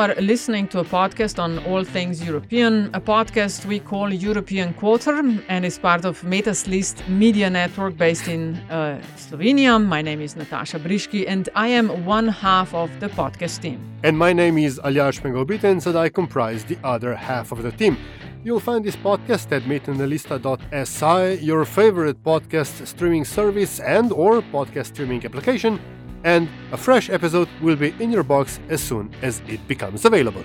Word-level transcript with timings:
Are 0.00 0.14
listening 0.14 0.66
to 0.68 0.78
a 0.78 0.84
podcast 0.84 1.38
on 1.38 1.58
all 1.66 1.84
things 1.84 2.24
European, 2.24 2.88
a 2.94 3.00
podcast 3.02 3.66
we 3.66 3.78
call 3.78 4.10
European 4.10 4.72
Quarter, 4.72 5.20
and 5.46 5.62
is 5.62 5.78
part 5.78 6.06
of 6.06 6.24
Meta's 6.24 6.66
List 6.66 7.06
media 7.06 7.50
network 7.50 7.98
based 7.98 8.26
in 8.26 8.56
uh, 8.70 8.98
Slovenia. 9.18 9.78
My 9.78 10.00
name 10.00 10.22
is 10.22 10.36
Nataša 10.36 10.80
Briški, 10.80 11.26
and 11.28 11.50
I 11.54 11.68
am 11.68 12.06
one 12.06 12.28
half 12.28 12.72
of 12.72 12.88
the 13.00 13.08
podcast 13.08 13.60
team. 13.60 13.78
And 14.02 14.16
my 14.16 14.32
name 14.32 14.56
is 14.56 14.80
Aljaž 14.82 15.20
Pengov 15.20 15.44
Bitenc, 15.44 15.86
and 15.86 15.98
I 15.98 16.08
comprise 16.08 16.64
the 16.64 16.78
other 16.82 17.14
half 17.14 17.52
of 17.52 17.62
the 17.62 17.72
team. 17.72 17.98
You'll 18.42 18.58
find 18.58 18.82
this 18.82 18.96
podcast 18.96 19.52
at 19.52 19.64
metinalista.si, 19.64 21.44
your 21.44 21.66
favorite 21.66 22.24
podcast 22.24 22.86
streaming 22.86 23.26
service 23.26 23.80
and 23.80 24.12
or 24.12 24.40
podcast 24.40 24.86
streaming 24.86 25.22
application, 25.26 25.78
and 26.24 26.48
a 26.72 26.76
fresh 26.76 27.10
episode 27.10 27.48
will 27.60 27.76
be 27.76 27.94
in 27.98 28.10
your 28.10 28.22
box 28.22 28.60
as 28.68 28.82
soon 28.82 29.10
as 29.22 29.42
it 29.48 29.66
becomes 29.68 30.04
available. 30.04 30.44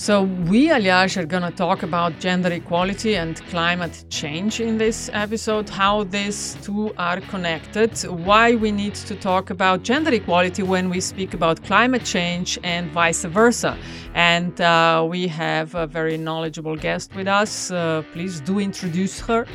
So, 0.00 0.22
we, 0.22 0.68
Aljaž, 0.68 1.16
are 1.16 1.26
going 1.26 1.42
to 1.42 1.50
talk 1.50 1.82
about 1.82 2.20
gender 2.20 2.52
equality 2.52 3.16
and 3.16 3.34
climate 3.46 4.04
change 4.10 4.60
in 4.60 4.78
this 4.78 5.10
episode, 5.12 5.68
how 5.68 6.04
these 6.04 6.56
two 6.62 6.94
are 6.98 7.20
connected, 7.20 7.90
why 8.02 8.54
we 8.54 8.70
need 8.70 8.94
to 8.94 9.16
talk 9.16 9.50
about 9.50 9.82
gender 9.82 10.14
equality 10.14 10.62
when 10.62 10.88
we 10.88 11.00
speak 11.00 11.34
about 11.34 11.64
climate 11.64 12.04
change, 12.04 12.60
and 12.62 12.92
vice 12.92 13.24
versa. 13.24 13.76
And 14.14 14.60
uh, 14.60 15.04
we 15.10 15.26
have 15.26 15.74
a 15.74 15.88
very 15.88 16.16
knowledgeable 16.16 16.76
guest 16.76 17.16
with 17.16 17.26
us. 17.26 17.72
Uh, 17.72 18.04
please 18.12 18.40
do 18.40 18.60
introduce 18.60 19.18
her. 19.18 19.46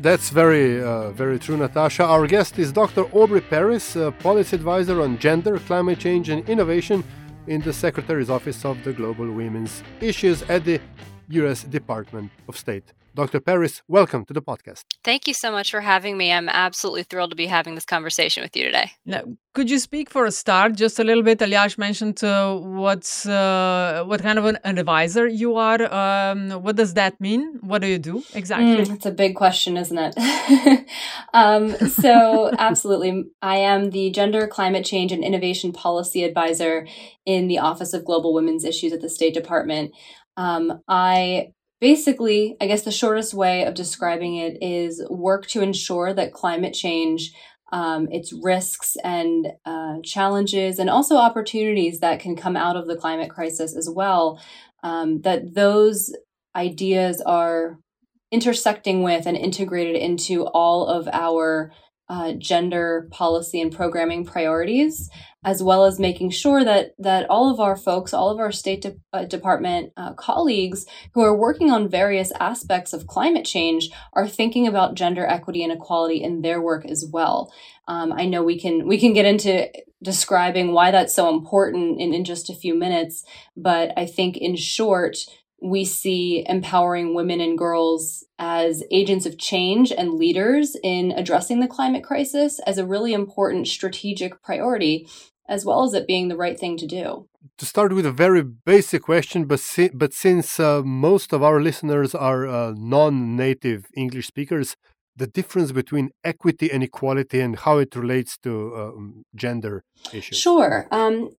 That's 0.00 0.30
very, 0.30 0.82
uh, 0.82 1.10
very 1.10 1.38
true, 1.38 1.58
Nataša. 1.58 2.08
Our 2.08 2.26
guest 2.26 2.58
is 2.58 2.72
Dr. 2.72 3.04
Aubrey 3.12 3.42
Paris, 3.42 3.98
policy 4.20 4.56
advisor 4.56 5.02
on 5.02 5.18
gender, 5.18 5.58
climate 5.58 5.98
change, 5.98 6.30
and 6.30 6.48
innovation 6.48 7.04
in 7.46 7.60
the 7.60 7.72
Secretary's 7.74 8.30
Office 8.30 8.64
of 8.64 8.82
the 8.82 8.94
Global 8.94 9.30
Women's 9.30 9.82
Issues 10.00 10.40
at 10.48 10.64
the 10.64 10.80
U.S. 11.28 11.64
Department 11.64 12.30
of 12.48 12.56
State. 12.56 12.94
Dr. 13.14 13.40
Paris, 13.40 13.82
welcome 13.88 14.24
to 14.26 14.32
the 14.32 14.40
podcast. 14.40 14.84
Thank 15.02 15.26
you 15.26 15.34
so 15.34 15.50
much 15.50 15.70
for 15.70 15.80
having 15.80 16.16
me. 16.16 16.32
I'm 16.32 16.48
absolutely 16.48 17.02
thrilled 17.02 17.30
to 17.30 17.36
be 17.36 17.46
having 17.46 17.74
this 17.74 17.84
conversation 17.84 18.42
with 18.42 18.56
you 18.56 18.64
today. 18.64 18.92
Now, 19.04 19.22
could 19.52 19.68
you 19.68 19.80
speak 19.80 20.08
for 20.10 20.26
a 20.26 20.30
start 20.30 20.76
just 20.76 21.00
a 21.00 21.04
little 21.04 21.24
bit? 21.24 21.40
Aljaž 21.40 21.76
mentioned 21.76 22.22
uh, 22.22 22.56
what's 22.56 23.26
uh, 23.26 24.04
what 24.06 24.22
kind 24.22 24.38
of 24.38 24.44
an, 24.44 24.58
an 24.62 24.78
advisor 24.78 25.26
you 25.26 25.56
are. 25.56 25.82
Um, 25.92 26.50
what 26.62 26.76
does 26.76 26.94
that 26.94 27.20
mean? 27.20 27.58
What 27.60 27.82
do 27.82 27.88
you 27.88 27.98
do 27.98 28.22
exactly? 28.32 28.76
Mm, 28.76 28.94
it's 28.94 29.06
a 29.06 29.10
big 29.10 29.34
question, 29.34 29.76
isn't 29.76 29.98
it? 29.98 30.86
um, 31.34 31.70
so, 31.88 32.52
absolutely. 32.58 33.24
I 33.42 33.56
am 33.56 33.90
the 33.90 34.10
Gender, 34.10 34.46
Climate 34.46 34.84
Change, 34.84 35.10
and 35.10 35.24
Innovation 35.24 35.72
Policy 35.72 36.22
Advisor 36.22 36.86
in 37.26 37.48
the 37.48 37.58
Office 37.58 37.92
of 37.92 38.04
Global 38.04 38.32
Women's 38.32 38.64
Issues 38.64 38.92
at 38.92 39.00
the 39.00 39.10
State 39.10 39.34
Department. 39.34 39.92
Um, 40.36 40.80
I 40.88 41.52
basically, 41.80 42.56
I 42.60 42.66
guess 42.66 42.82
the 42.82 42.90
shortest 42.90 43.34
way 43.34 43.64
of 43.64 43.74
describing 43.74 44.36
it 44.36 44.58
is 44.62 45.02
work 45.08 45.46
to 45.48 45.62
ensure 45.62 46.12
that 46.14 46.32
climate 46.32 46.74
change, 46.74 47.32
um, 47.72 48.08
its 48.10 48.32
risks 48.32 48.96
and 49.02 49.48
uh, 49.64 49.96
challenges, 50.02 50.78
and 50.78 50.90
also 50.90 51.16
opportunities 51.16 52.00
that 52.00 52.20
can 52.20 52.36
come 52.36 52.56
out 52.56 52.76
of 52.76 52.86
the 52.86 52.96
climate 52.96 53.30
crisis 53.30 53.76
as 53.76 53.88
well, 53.88 54.40
um, 54.82 55.22
that 55.22 55.54
those 55.54 56.14
ideas 56.54 57.20
are 57.22 57.78
intersecting 58.30 59.02
with 59.02 59.26
and 59.26 59.36
integrated 59.36 59.96
into 59.96 60.46
all 60.46 60.86
of 60.86 61.08
our 61.12 61.72
uh, 62.10 62.32
gender 62.32 63.06
policy 63.12 63.60
and 63.60 63.72
programming 63.72 64.24
priorities, 64.24 65.08
as 65.44 65.62
well 65.62 65.84
as 65.84 66.00
making 66.00 66.28
sure 66.28 66.64
that 66.64 66.92
that 66.98 67.30
all 67.30 67.48
of 67.48 67.60
our 67.60 67.76
folks, 67.76 68.12
all 68.12 68.30
of 68.30 68.40
our 68.40 68.50
State 68.50 68.82
de- 68.82 68.96
uh, 69.12 69.24
Department 69.24 69.92
uh, 69.96 70.12
colleagues 70.14 70.86
who 71.14 71.22
are 71.22 71.36
working 71.36 71.70
on 71.70 71.88
various 71.88 72.32
aspects 72.40 72.92
of 72.92 73.06
climate 73.06 73.44
change 73.44 73.90
are 74.12 74.26
thinking 74.26 74.66
about 74.66 74.96
gender 74.96 75.24
equity 75.24 75.62
and 75.62 75.72
equality 75.72 76.20
in 76.20 76.42
their 76.42 76.60
work 76.60 76.84
as 76.84 77.06
well. 77.12 77.52
Um, 77.86 78.12
I 78.12 78.26
know 78.26 78.42
we 78.42 78.58
can 78.58 78.88
we 78.88 78.98
can 78.98 79.12
get 79.12 79.24
into 79.24 79.70
describing 80.02 80.72
why 80.72 80.90
that's 80.90 81.14
so 81.14 81.28
important 81.28 82.00
in, 82.00 82.12
in 82.12 82.24
just 82.24 82.50
a 82.50 82.54
few 82.54 82.74
minutes, 82.74 83.24
but 83.56 83.92
I 83.96 84.06
think 84.06 84.36
in 84.36 84.56
short 84.56 85.18
we 85.62 85.84
see 85.84 86.44
empowering 86.48 87.14
women 87.14 87.40
and 87.40 87.58
girls 87.58 88.24
as 88.38 88.82
agents 88.90 89.26
of 89.26 89.38
change 89.38 89.92
and 89.92 90.14
leaders 90.14 90.76
in 90.82 91.12
addressing 91.12 91.60
the 91.60 91.68
climate 91.68 92.02
crisis 92.02 92.58
as 92.60 92.78
a 92.78 92.86
really 92.86 93.12
important 93.12 93.68
strategic 93.68 94.42
priority, 94.42 95.06
as 95.48 95.64
well 95.64 95.82
as 95.82 95.92
it 95.94 96.06
being 96.06 96.28
the 96.28 96.36
right 96.36 96.58
thing 96.58 96.76
to 96.78 96.86
do. 96.86 97.28
To 97.58 97.66
start 97.66 97.92
with 97.92 98.06
a 98.06 98.12
very 98.12 98.42
basic 98.42 99.02
question, 99.02 99.44
but, 99.44 99.60
si- 99.60 99.90
but 99.92 100.14
since 100.14 100.58
uh, 100.58 100.82
most 100.82 101.32
of 101.32 101.42
our 101.42 101.60
listeners 101.60 102.14
are 102.14 102.46
uh, 102.46 102.72
non 102.76 103.36
native 103.36 103.86
English 103.94 104.28
speakers, 104.28 104.76
the 105.16 105.26
difference 105.26 105.72
between 105.72 106.10
equity 106.24 106.70
and 106.70 106.82
equality 106.82 107.40
and 107.40 107.58
how 107.58 107.78
it 107.78 107.94
relates 107.94 108.38
to 108.38 108.74
um, 108.74 109.24
gender 109.34 109.84
issues. 110.12 110.38
Sure. 110.38 110.88
Um, 110.90 111.30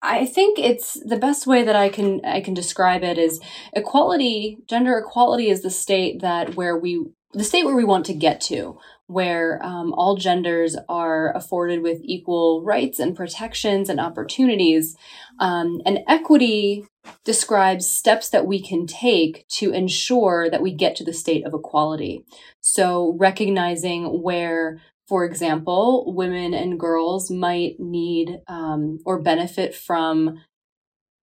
I 0.00 0.26
think 0.26 0.58
it's 0.58 0.94
the 1.04 1.16
best 1.16 1.46
way 1.46 1.64
that 1.64 1.74
I 1.74 1.88
can 1.88 2.24
I 2.24 2.40
can 2.40 2.54
describe 2.54 3.02
it 3.02 3.18
is 3.18 3.40
equality, 3.72 4.58
gender 4.68 4.96
equality 4.98 5.50
is 5.50 5.62
the 5.62 5.70
state 5.70 6.20
that 6.20 6.54
where 6.54 6.76
we 6.76 7.06
the 7.32 7.44
state 7.44 7.64
where 7.64 7.76
we 7.76 7.84
want 7.84 8.06
to 8.06 8.14
get 8.14 8.40
to, 8.42 8.78
where 9.06 9.60
um, 9.62 9.92
all 9.92 10.16
genders 10.16 10.76
are 10.88 11.34
afforded 11.36 11.82
with 11.82 12.00
equal 12.02 12.62
rights 12.62 12.98
and 12.98 13.16
protections 13.16 13.88
and 13.88 14.00
opportunities. 14.00 14.96
Um, 15.38 15.80
and 15.84 16.00
equity 16.08 16.86
describes 17.24 17.88
steps 17.88 18.30
that 18.30 18.46
we 18.46 18.62
can 18.62 18.86
take 18.86 19.46
to 19.48 19.72
ensure 19.72 20.48
that 20.50 20.62
we 20.62 20.72
get 20.72 20.96
to 20.96 21.04
the 21.04 21.12
state 21.12 21.44
of 21.46 21.54
equality. 21.54 22.24
So 22.60 23.14
recognizing 23.18 24.22
where 24.22 24.80
for 25.08 25.24
example, 25.24 26.12
women 26.14 26.52
and 26.52 26.78
girls 26.78 27.30
might 27.30 27.80
need 27.80 28.40
um, 28.46 28.98
or 29.06 29.22
benefit 29.22 29.74
from 29.74 30.42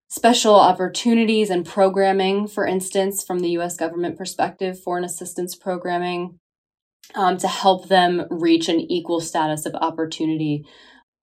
special 0.07 0.55
opportunities 0.55 1.49
and 1.49 1.65
programming, 1.65 2.47
for 2.47 2.65
instance, 2.65 3.23
from 3.23 3.39
the 3.39 3.49
US 3.57 3.75
government 3.75 4.17
perspective, 4.17 4.79
foreign 4.79 5.03
assistance 5.03 5.55
programming, 5.55 6.39
um, 7.13 7.37
to 7.37 7.47
help 7.47 7.89
them 7.89 8.25
reach 8.29 8.69
an 8.69 8.79
equal 8.79 9.19
status 9.19 9.65
of 9.65 9.75
opportunity 9.75 10.65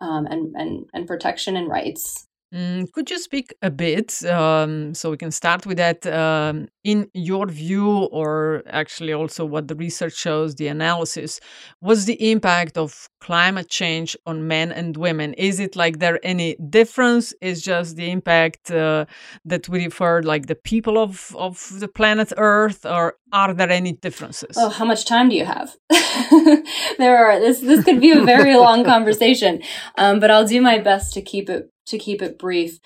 um, 0.01 0.27
and, 0.27 0.55
and, 0.55 0.87
and 0.93 1.07
protection 1.07 1.57
and 1.57 1.69
rights. 1.69 2.27
Mm, 2.53 2.91
could 2.93 3.09
you 3.09 3.19
speak 3.21 3.55
a 3.63 3.71
bit 3.71 4.25
um, 4.25 4.93
so 4.93 5.13
we 5.13 5.17
can 5.17 5.31
start 5.31 5.67
with 5.67 5.77
that 5.77 6.05
um, 6.07 6.67
in 6.83 7.09
your 7.15 7.47
view 7.47 7.89
or 8.11 8.65
actually 8.67 9.13
also 9.13 9.45
what 9.45 9.69
the 9.69 9.77
research 9.77 10.17
shows 10.17 10.57
the 10.57 10.67
analysis 10.67 11.39
what's 11.79 12.07
the 12.07 12.31
impact 12.33 12.77
of 12.77 13.09
climate 13.21 13.69
change 13.69 14.17
on 14.27 14.49
men 14.49 14.73
and 14.73 14.97
women? 14.97 15.35
Is 15.35 15.61
it 15.61 15.77
like 15.77 16.01
there 16.01 16.19
any 16.25 16.57
difference? 16.57 17.33
Is 17.41 17.63
just 17.63 17.95
the 17.95 18.11
impact 18.11 18.73
uh, 18.73 19.05
that 19.45 19.69
we 19.69 19.85
refer 19.85 20.21
like 20.23 20.47
the 20.47 20.57
people 20.57 20.99
of 20.99 21.37
of 21.37 21.69
the 21.79 21.87
planet 21.87 22.33
earth 22.37 22.85
or 22.85 23.15
are 23.33 23.55
there 23.55 23.71
any 23.71 23.93
differences? 23.93 24.57
Oh 24.57 24.71
how 24.71 24.85
much 24.85 25.05
time 25.05 25.29
do 25.29 25.37
you 25.37 25.45
have? 25.45 25.77
There 26.99 27.17
are 27.17 27.39
this 27.39 27.61
this 27.61 27.85
could 27.85 28.01
be 28.01 28.11
a 28.11 28.25
very 28.25 28.57
long 28.57 28.85
conversation 28.95 29.63
um, 29.97 30.19
but 30.21 30.31
i'll 30.31 30.47
do 30.47 30.61
my 30.61 30.79
best 30.79 31.15
to 31.15 31.23
keep 31.23 31.49
it 31.49 31.70
to 31.87 31.99
keep 31.99 32.23
it 32.23 32.39
brief. 32.39 32.79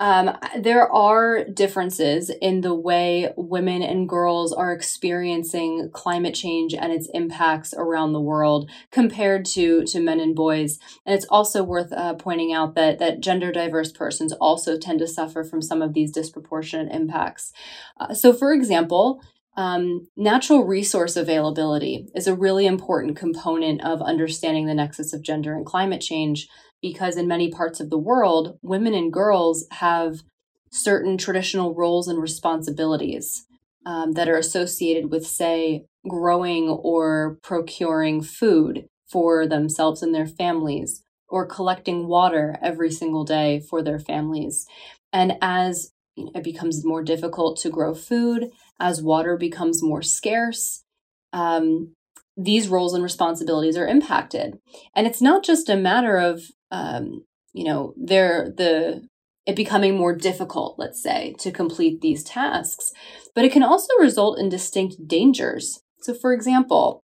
Um, 0.00 0.38
there 0.56 0.90
are 0.92 1.44
differences 1.44 2.30
in 2.40 2.60
the 2.60 2.74
way 2.74 3.32
women 3.36 3.82
and 3.82 4.08
girls 4.08 4.52
are 4.52 4.72
experiencing 4.72 5.90
climate 5.92 6.34
change 6.34 6.72
and 6.72 6.92
its 6.92 7.08
impacts 7.12 7.74
around 7.76 8.12
the 8.12 8.20
world 8.20 8.70
compared 8.92 9.44
to 9.46 9.84
to 9.86 10.00
men 10.00 10.20
and 10.20 10.36
boys. 10.36 10.78
And 11.04 11.16
it's 11.16 11.26
also 11.28 11.64
worth 11.64 11.92
uh, 11.92 12.14
pointing 12.14 12.52
out 12.52 12.76
that 12.76 13.00
that 13.00 13.20
gender 13.20 13.50
diverse 13.50 13.90
persons 13.90 14.32
also 14.34 14.78
tend 14.78 15.00
to 15.00 15.08
suffer 15.08 15.42
from 15.42 15.62
some 15.62 15.82
of 15.82 15.94
these 15.94 16.12
disproportionate 16.12 16.92
impacts. 16.92 17.52
Uh, 17.98 18.14
so, 18.14 18.32
for 18.32 18.52
example, 18.52 19.20
um, 19.56 20.06
natural 20.16 20.64
resource 20.64 21.16
availability 21.16 22.06
is 22.14 22.28
a 22.28 22.34
really 22.36 22.66
important 22.66 23.16
component 23.16 23.84
of 23.84 24.00
understanding 24.00 24.66
the 24.66 24.74
nexus 24.74 25.12
of 25.12 25.22
gender 25.22 25.56
and 25.56 25.66
climate 25.66 26.00
change 26.00 26.48
because 26.82 27.16
in 27.16 27.26
many 27.26 27.50
parts 27.50 27.80
of 27.80 27.90
the 27.90 27.98
world, 27.98 28.58
women 28.62 28.94
and 28.94 29.12
girls 29.12 29.66
have 29.72 30.22
certain 30.70 31.16
traditional 31.16 31.74
roles 31.74 32.08
and 32.08 32.20
responsibilities 32.20 33.46
um, 33.86 34.12
that 34.12 34.28
are 34.28 34.36
associated 34.36 35.10
with, 35.10 35.26
say, 35.26 35.86
growing 36.06 36.68
or 36.68 37.38
procuring 37.42 38.22
food 38.22 38.86
for 39.10 39.46
themselves 39.46 40.02
and 40.02 40.14
their 40.14 40.26
families, 40.26 41.02
or 41.28 41.46
collecting 41.46 42.06
water 42.06 42.56
every 42.62 42.90
single 42.90 43.24
day 43.24 43.60
for 43.60 43.82
their 43.82 43.98
families. 43.98 44.66
And 45.12 45.38
as 45.40 45.92
it 46.16 46.42
becomes 46.42 46.84
more 46.84 47.02
difficult 47.02 47.58
to 47.58 47.70
grow 47.70 47.94
food, 47.94 48.50
as 48.78 49.02
water 49.02 49.36
becomes 49.36 49.82
more 49.82 50.02
scarce, 50.02 50.84
um, 51.32 51.94
these 52.36 52.68
roles 52.68 52.94
and 52.94 53.02
responsibilities 53.02 53.76
are 53.76 53.86
impacted. 53.86 54.58
And 54.94 55.06
it's 55.06 55.22
not 55.22 55.44
just 55.44 55.68
a 55.68 55.76
matter 55.76 56.18
of, 56.18 56.42
um, 56.70 57.24
you 57.52 57.64
know, 57.64 57.94
they're 57.96 58.52
the 58.56 59.06
it 59.46 59.56
becoming 59.56 59.96
more 59.96 60.14
difficult, 60.14 60.78
let's 60.78 61.02
say, 61.02 61.34
to 61.38 61.50
complete 61.50 62.02
these 62.02 62.22
tasks, 62.22 62.92
but 63.34 63.46
it 63.46 63.52
can 63.52 63.62
also 63.62 63.94
result 63.98 64.38
in 64.38 64.50
distinct 64.50 65.08
dangers. 65.08 65.80
So, 66.02 66.12
for 66.12 66.34
example, 66.34 67.00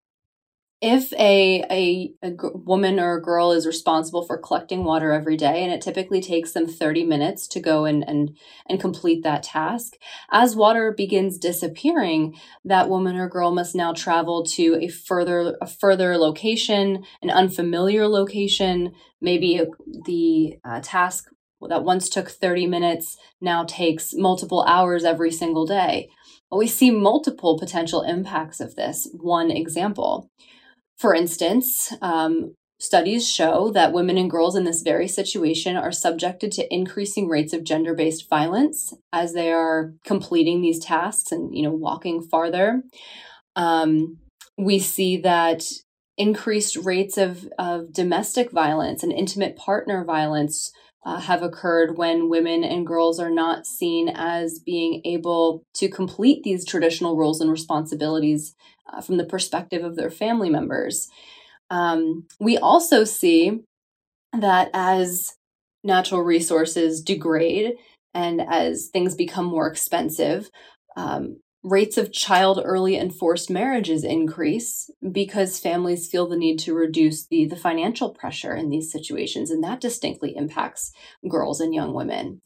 if 0.82 1.14
a, 1.14 1.64
a, 1.70 2.14
a 2.24 2.34
woman 2.56 3.00
or 3.00 3.16
a 3.16 3.22
girl 3.22 3.52
is 3.52 3.68
responsible 3.68 4.24
for 4.24 4.38
collecting 4.38 4.84
water 4.84 5.12
every 5.12 5.38
day 5.38 5.64
and 5.64 5.72
it 5.72 5.82
typically 5.82 6.22
takes 6.22 6.54
them 6.54 6.68
30 6.68 7.06
minutes 7.06 7.48
to 7.48 7.60
go 7.60 7.86
and, 7.86 8.04
and, 8.08 8.36
and 8.68 8.82
complete 8.82 9.24
that 9.24 9.44
task 9.44 9.94
as 10.32 10.56
water 10.56 10.92
begins 10.92 11.38
disappearing 11.38 12.36
that 12.66 12.90
woman 12.90 13.16
or 13.16 13.30
girl 13.30 13.52
must 13.52 13.76
now 13.76 13.94
travel 13.94 14.44
to 14.44 14.78
a 14.82 14.88
further 14.88 15.56
a 15.62 15.68
further 15.68 16.18
location 16.18 17.04
an 17.22 17.30
unfamiliar 17.30 18.08
location. 18.08 18.94
Maybe 19.20 19.62
the 20.06 20.58
uh, 20.64 20.82
task 20.84 21.30
that 21.68 21.84
once 21.84 22.10
took 22.10 22.30
30 22.30 22.68
minutes 22.68 23.18
now 23.40 23.64
takes 23.66 24.14
multiple 24.14 24.64
hours 24.64 25.04
every 25.04 25.32
single 25.32 25.66
day. 25.66 26.10
We 26.52 26.68
see 26.68 26.92
multiple 26.92 27.58
potential 27.58 28.02
impacts 28.02 28.60
of 28.60 28.76
this. 28.76 29.08
One 29.14 29.52
example 29.52 30.30
for 31.02 31.16
instance, 31.16 31.92
um, 32.04 32.54
studies 32.80 33.28
show 33.28 33.72
that 33.72 33.92
women 33.92 34.20
and 34.20 34.30
girls 34.30 34.56
in 34.56 34.66
this 34.66 34.84
very 34.84 35.08
situation 35.08 35.76
are 35.76 35.92
subjected 35.92 36.52
to 36.52 36.72
increasing 36.72 37.28
rates 37.28 37.54
of 37.54 37.64
gender-based 37.64 38.30
violence 38.30 38.94
as 39.12 39.34
they 39.34 39.52
are 39.52 39.96
completing 40.06 40.62
these 40.62 40.78
tasks 40.78 41.32
and 41.32 41.58
you 41.58 41.64
know 41.64 41.72
walking 41.72 42.22
farther. 42.22 42.84
Um, 43.56 44.20
we 44.60 44.78
see 44.78 45.18
that 45.18 45.64
increased 46.20 46.76
rates 46.78 47.18
of, 47.18 47.50
of 47.58 47.92
domestic 47.92 48.52
violence 48.52 49.02
and 49.02 49.12
intimate 49.12 49.56
partner 49.56 50.06
violence 50.06 50.72
uh, 51.04 51.20
have 51.20 51.42
occurred 51.42 51.98
when 51.98 52.30
women 52.30 52.64
and 52.64 52.86
girls 52.86 53.20
are 53.20 53.30
not 53.32 53.66
seen 53.66 54.10
as 54.10 54.60
being 54.60 55.02
able 55.04 55.64
to 55.74 55.90
complete 55.90 56.44
these 56.44 56.66
traditional 56.66 57.18
roles 57.18 57.42
and 57.42 57.50
responsibilities 57.50 58.56
uh, 58.92 59.02
from 59.02 59.18
the 59.18 59.26
perspective 59.26 59.84
of 59.84 59.96
their 59.96 60.12
family 60.12 60.50
members. 60.50 61.10
Um, 61.70 62.28
we 62.40 62.58
also 62.58 63.04
see 63.04 63.62
that 64.34 64.70
as 64.74 65.36
natural 65.84 66.22
resources 66.22 67.02
degrade 67.02 67.74
and 68.14 68.42
as 68.42 68.88
things 68.88 69.16
become 69.16 69.46
more 69.46 69.68
expensive, 69.68 70.50
um, 70.96 71.40
rates 71.64 71.98
of 71.98 72.12
child 72.12 72.60
early 72.64 72.98
and 72.98 73.14
forced 73.14 73.50
marriages 73.50 74.04
increase 74.04 74.90
because 75.12 75.60
families 75.60 76.08
feel 76.08 76.28
the 76.28 76.36
need 76.36 76.58
to 76.60 76.74
reduce 76.74 77.28
the, 77.28 77.46
the 77.46 77.56
financial 77.56 78.10
pressure 78.10 78.56
in 78.56 78.70
these 78.70 78.92
situations, 78.92 79.52
and 79.52 79.64
that 79.64 79.82
distinctly 79.82 80.36
impacts 80.36 80.92
girls 81.30 81.62
and 81.62 81.74
young 81.74 81.94
women. 81.94 82.42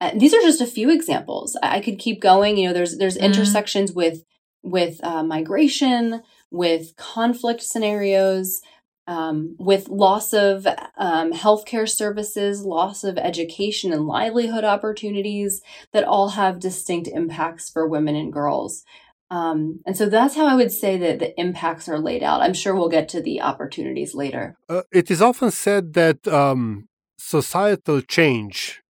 Uh, 0.00 0.10
these 0.14 0.34
are 0.34 0.40
just 0.40 0.60
a 0.60 0.66
few 0.66 0.90
examples. 0.90 1.56
I, 1.62 1.76
I 1.76 1.80
could 1.80 1.98
keep 1.98 2.20
going. 2.20 2.56
You 2.56 2.68
know, 2.68 2.74
there's 2.74 2.98
there's 2.98 3.16
mm-hmm. 3.16 3.26
intersections 3.26 3.92
with 3.92 4.24
with 4.62 5.02
uh, 5.04 5.22
migration, 5.22 6.22
with 6.50 6.96
conflict 6.96 7.62
scenarios, 7.62 8.60
um, 9.06 9.54
with 9.58 9.88
loss 9.88 10.32
of 10.32 10.66
um, 10.96 11.32
healthcare 11.32 11.88
services, 11.88 12.64
loss 12.64 13.04
of 13.04 13.18
education 13.18 13.92
and 13.92 14.06
livelihood 14.06 14.64
opportunities 14.64 15.62
that 15.92 16.04
all 16.04 16.30
have 16.30 16.58
distinct 16.58 17.08
impacts 17.08 17.70
for 17.70 17.86
women 17.86 18.16
and 18.16 18.32
girls. 18.32 18.84
Um, 19.30 19.80
and 19.86 19.96
so 19.96 20.08
that's 20.08 20.36
how 20.36 20.46
I 20.46 20.54
would 20.54 20.70
say 20.70 20.96
that 20.98 21.18
the 21.18 21.38
impacts 21.38 21.88
are 21.88 21.98
laid 21.98 22.22
out. 22.22 22.42
I'm 22.42 22.54
sure 22.54 22.74
we'll 22.74 22.88
get 22.88 23.08
to 23.10 23.20
the 23.20 23.40
opportunities 23.40 24.14
later. 24.14 24.56
Uh, 24.68 24.82
it 24.92 25.10
is 25.10 25.20
often 25.20 25.50
said 25.50 25.94
that 25.94 26.26
um, 26.28 26.88
societal 27.18 28.00
change 28.02 28.82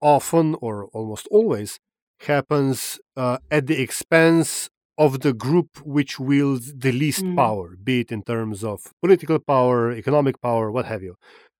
often 0.00 0.56
or 0.60 0.86
almost 0.92 1.26
always 1.30 1.78
happens 2.20 3.00
uh, 3.16 3.38
at 3.50 3.66
the 3.66 3.80
expense 3.80 4.68
of 5.04 5.20
the 5.20 5.32
group 5.32 5.70
which 5.96 6.18
wields 6.18 6.72
the 6.84 6.92
least 6.92 7.24
mm. 7.24 7.36
power, 7.36 7.76
be 7.82 8.00
it 8.00 8.12
in 8.12 8.22
terms 8.22 8.62
of 8.62 8.78
political 9.00 9.38
power, 9.38 9.92
economic 9.92 10.40
power, 10.40 10.70
what 10.70 10.86
have 10.86 11.02
you. 11.02 11.14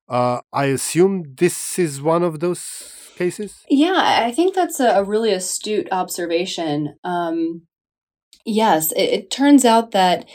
Uh, 0.08 0.40
I 0.52 0.66
assume 0.66 1.34
this 1.42 1.78
is 1.78 2.02
one 2.02 2.22
of 2.22 2.40
those 2.40 2.62
cases? 3.16 3.64
Yeah, 3.68 4.24
I 4.26 4.32
think 4.32 4.54
that's 4.54 4.80
a, 4.80 5.04
really 5.04 5.32
astute 5.32 5.88
observation. 5.90 6.96
Um, 7.04 7.62
yes, 8.44 8.92
it, 8.92 9.08
it, 9.16 9.30
turns 9.30 9.64
out 9.64 9.92
that 9.92 10.28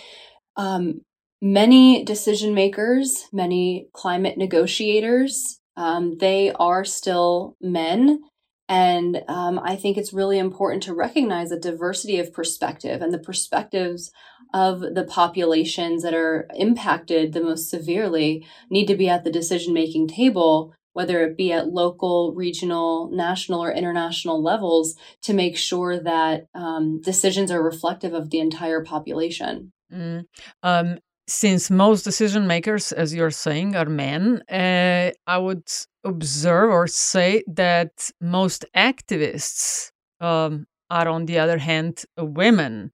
um, 0.55 1.01
many 1.41 2.03
decision 2.03 2.53
makers, 2.53 3.27
many 3.31 3.87
climate 3.93 4.37
negotiators, 4.37 5.59
um, 5.75 6.17
they 6.17 6.51
are 6.53 6.83
still 6.83 7.55
men 7.61 8.21
and 8.69 9.23
um, 9.27 9.59
I 9.59 9.75
think 9.75 9.97
it's 9.97 10.13
really 10.13 10.37
important 10.37 10.83
to 10.83 10.93
recognize 10.93 11.51
a 11.51 11.59
diversity 11.59 12.19
of 12.19 12.33
perspective 12.33 13.01
and 13.01 13.13
the 13.13 13.19
perspectives 13.19 14.11
of 14.53 14.81
the 14.81 15.05
populations 15.07 16.03
that 16.03 16.13
are 16.13 16.47
impacted 16.55 17.33
the 17.33 17.41
most 17.41 17.69
severely 17.69 18.45
need 18.69 18.87
to 18.87 18.95
be 18.95 19.07
at 19.07 19.23
the 19.23 19.31
decision 19.31 19.73
making 19.73 20.09
table, 20.09 20.73
whether 20.93 21.23
it 21.25 21.37
be 21.37 21.53
at 21.53 21.69
local, 21.69 22.33
regional, 22.33 23.09
national, 23.11 23.63
or 23.63 23.71
international 23.71 24.41
levels, 24.41 24.95
to 25.21 25.33
make 25.33 25.57
sure 25.57 25.99
that 25.99 26.47
um, 26.53 26.99
decisions 27.01 27.51
are 27.51 27.63
reflective 27.63 28.13
of 28.13 28.31
the 28.31 28.39
entire 28.39 28.83
population. 28.83 29.71
Mm. 29.93 30.25
Um, 30.63 30.97
since 31.27 31.69
most 31.69 32.03
decision 32.03 32.47
makers, 32.47 32.91
as 32.91 33.13
you're 33.13 33.31
saying, 33.31 33.75
are 33.75 33.85
men, 33.85 34.41
uh, 34.49 35.11
I 35.27 35.37
would 35.37 35.67
observe 36.03 36.71
or 36.71 36.87
say 36.87 37.43
that 37.47 38.11
most 38.21 38.65
activists 38.75 39.91
um, 40.21 40.67
are, 40.89 41.07
on 41.07 41.25
the 41.25 41.39
other 41.39 41.57
hand, 41.57 42.05
women. 42.17 42.91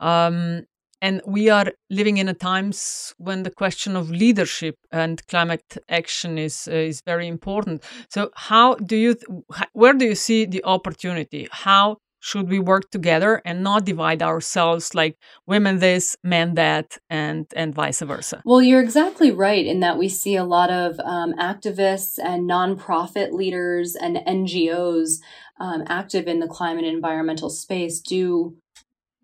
Um, 0.00 0.62
and 1.02 1.20
we 1.26 1.50
are 1.50 1.70
living 1.90 2.16
in 2.16 2.30
a 2.30 2.34
times 2.34 3.14
when 3.18 3.42
the 3.42 3.50
question 3.50 3.94
of 3.94 4.10
leadership 4.10 4.76
and 4.90 5.24
climate 5.26 5.76
action 5.90 6.38
is 6.38 6.66
uh, 6.66 6.76
is 6.76 7.02
very 7.04 7.28
important. 7.28 7.82
So, 8.08 8.30
how 8.34 8.76
do 8.76 8.96
you, 8.96 9.14
th- 9.14 9.68
where 9.74 9.92
do 9.92 10.06
you 10.06 10.14
see 10.14 10.46
the 10.46 10.64
opportunity? 10.64 11.46
How 11.50 11.98
should 12.24 12.48
we 12.48 12.58
work 12.58 12.90
together 12.90 13.42
and 13.44 13.62
not 13.62 13.84
divide 13.84 14.22
ourselves 14.22 14.94
like 14.94 15.18
women 15.46 15.78
this 15.78 16.16
men 16.24 16.54
that 16.54 16.96
and 17.10 17.46
and 17.54 17.74
vice 17.74 18.00
versa 18.00 18.40
well 18.46 18.62
you're 18.62 18.82
exactly 18.82 19.30
right 19.30 19.66
in 19.66 19.80
that 19.80 19.98
we 19.98 20.08
see 20.08 20.34
a 20.34 20.44
lot 20.44 20.70
of 20.70 20.98
um, 21.00 21.34
activists 21.34 22.18
and 22.18 22.48
nonprofit 22.48 23.32
leaders 23.32 23.94
and 23.94 24.16
ngos 24.16 25.20
um, 25.60 25.84
active 25.86 26.26
in 26.26 26.40
the 26.40 26.48
climate 26.48 26.84
and 26.84 26.94
environmental 26.94 27.50
space 27.50 28.00
do 28.00 28.56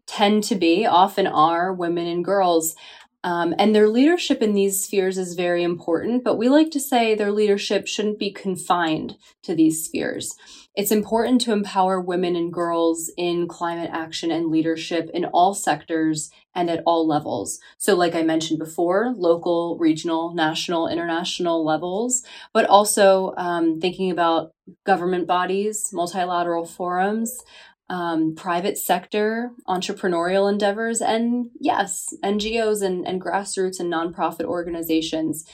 tend 0.06 0.44
to 0.44 0.54
be 0.54 0.84
often 0.84 1.26
are 1.26 1.72
women 1.72 2.06
and 2.06 2.22
girls 2.24 2.74
um, 3.22 3.54
and 3.58 3.74
their 3.74 3.88
leadership 3.88 4.40
in 4.40 4.54
these 4.54 4.82
spheres 4.82 5.18
is 5.18 5.34
very 5.34 5.62
important, 5.62 6.24
but 6.24 6.38
we 6.38 6.48
like 6.48 6.70
to 6.70 6.80
say 6.80 7.14
their 7.14 7.30
leadership 7.30 7.86
shouldn't 7.86 8.18
be 8.18 8.32
confined 8.32 9.16
to 9.42 9.54
these 9.54 9.84
spheres. 9.84 10.34
It's 10.76 10.92
important 10.92 11.40
to 11.42 11.52
empower 11.52 12.00
women 12.00 12.36
and 12.36 12.52
girls 12.52 13.10
in 13.16 13.48
climate 13.48 13.90
action 13.92 14.30
and 14.30 14.50
leadership 14.50 15.10
in 15.12 15.24
all 15.24 15.52
sectors 15.52 16.30
and 16.54 16.70
at 16.70 16.82
all 16.86 17.06
levels. 17.06 17.58
So, 17.76 17.96
like 17.96 18.14
I 18.14 18.22
mentioned 18.22 18.60
before, 18.60 19.12
local, 19.16 19.76
regional, 19.78 20.32
national, 20.32 20.86
international 20.86 21.64
levels, 21.64 22.22
but 22.52 22.66
also 22.66 23.34
um, 23.36 23.80
thinking 23.80 24.12
about 24.12 24.52
government 24.86 25.26
bodies, 25.26 25.90
multilateral 25.92 26.66
forums, 26.66 27.42
um, 27.88 28.36
private 28.36 28.78
sector, 28.78 29.50
entrepreneurial 29.68 30.50
endeavors, 30.50 31.00
and 31.00 31.50
yes, 31.58 32.14
NGOs 32.22 32.82
and, 32.82 33.06
and 33.06 33.20
grassroots 33.20 33.80
and 33.80 33.92
nonprofit 33.92 34.44
organizations. 34.44 35.44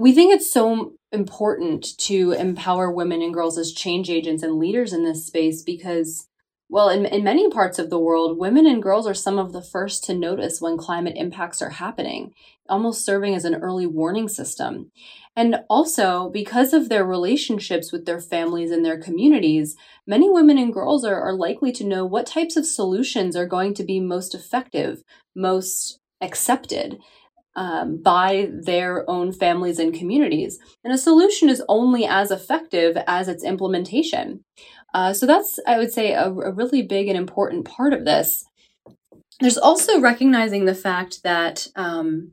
We 0.00 0.12
think 0.12 0.32
it's 0.32 0.50
so 0.50 0.94
important 1.12 1.98
to 1.98 2.32
empower 2.32 2.90
women 2.90 3.20
and 3.20 3.34
girls 3.34 3.58
as 3.58 3.70
change 3.70 4.08
agents 4.08 4.42
and 4.42 4.58
leaders 4.58 4.94
in 4.94 5.04
this 5.04 5.26
space 5.26 5.60
because 5.60 6.26
Well, 6.70 6.88
in, 6.88 7.04
in 7.04 7.22
many 7.22 7.50
parts 7.50 7.78
of 7.78 7.90
the 7.90 7.98
world, 7.98 8.38
women 8.38 8.64
and 8.64 8.82
girls 8.82 9.06
are 9.06 9.12
some 9.12 9.38
of 9.38 9.52
the 9.52 9.60
first 9.60 10.04
to 10.04 10.14
notice 10.14 10.58
when 10.58 10.78
climate 10.78 11.16
impacts 11.16 11.60
are 11.60 11.68
happening, 11.84 12.32
almost 12.66 13.04
serving 13.04 13.34
as 13.34 13.44
an 13.44 13.56
early 13.56 13.86
warning 13.86 14.28
system. 14.28 14.90
And 15.36 15.56
also, 15.68 16.30
because 16.30 16.72
of 16.72 16.88
their 16.88 17.04
relationships 17.04 17.92
with 17.92 18.06
their 18.06 18.20
families 18.20 18.70
and 18.70 18.82
their 18.82 18.98
communities, 18.98 19.76
many 20.06 20.30
women 20.30 20.56
and 20.56 20.72
girls 20.72 21.04
are, 21.04 21.20
are 21.20 21.34
likely 21.34 21.72
to 21.72 21.84
know 21.84 22.06
what 22.06 22.24
types 22.26 22.56
of 22.56 22.64
solutions 22.64 23.36
are 23.36 23.46
going 23.46 23.74
to 23.74 23.84
be 23.84 24.00
most 24.00 24.34
effective, 24.34 25.02
most 25.34 25.98
accepted. 26.22 27.00
Um, 27.56 28.00
by 28.00 28.48
their 28.52 29.04
own 29.10 29.32
families 29.32 29.80
and 29.80 29.92
communities. 29.92 30.60
And 30.84 30.92
a 30.92 30.98
solution 30.98 31.48
is 31.50 31.62
only 31.68 32.06
as 32.06 32.30
effective 32.30 32.96
as 33.08 33.26
its 33.26 33.42
implementation. 33.42 34.44
Uh, 34.94 35.12
so 35.12 35.26
that's, 35.26 35.58
I 35.66 35.76
would 35.76 35.92
say, 35.92 36.12
a, 36.12 36.26
a 36.26 36.52
really 36.52 36.82
big 36.82 37.08
and 37.08 37.18
important 37.18 37.64
part 37.64 37.92
of 37.92 38.04
this. 38.04 38.44
There's 39.40 39.58
also 39.58 40.00
recognizing 40.00 40.64
the 40.64 40.76
fact 40.76 41.24
that 41.24 41.66
um, 41.74 42.32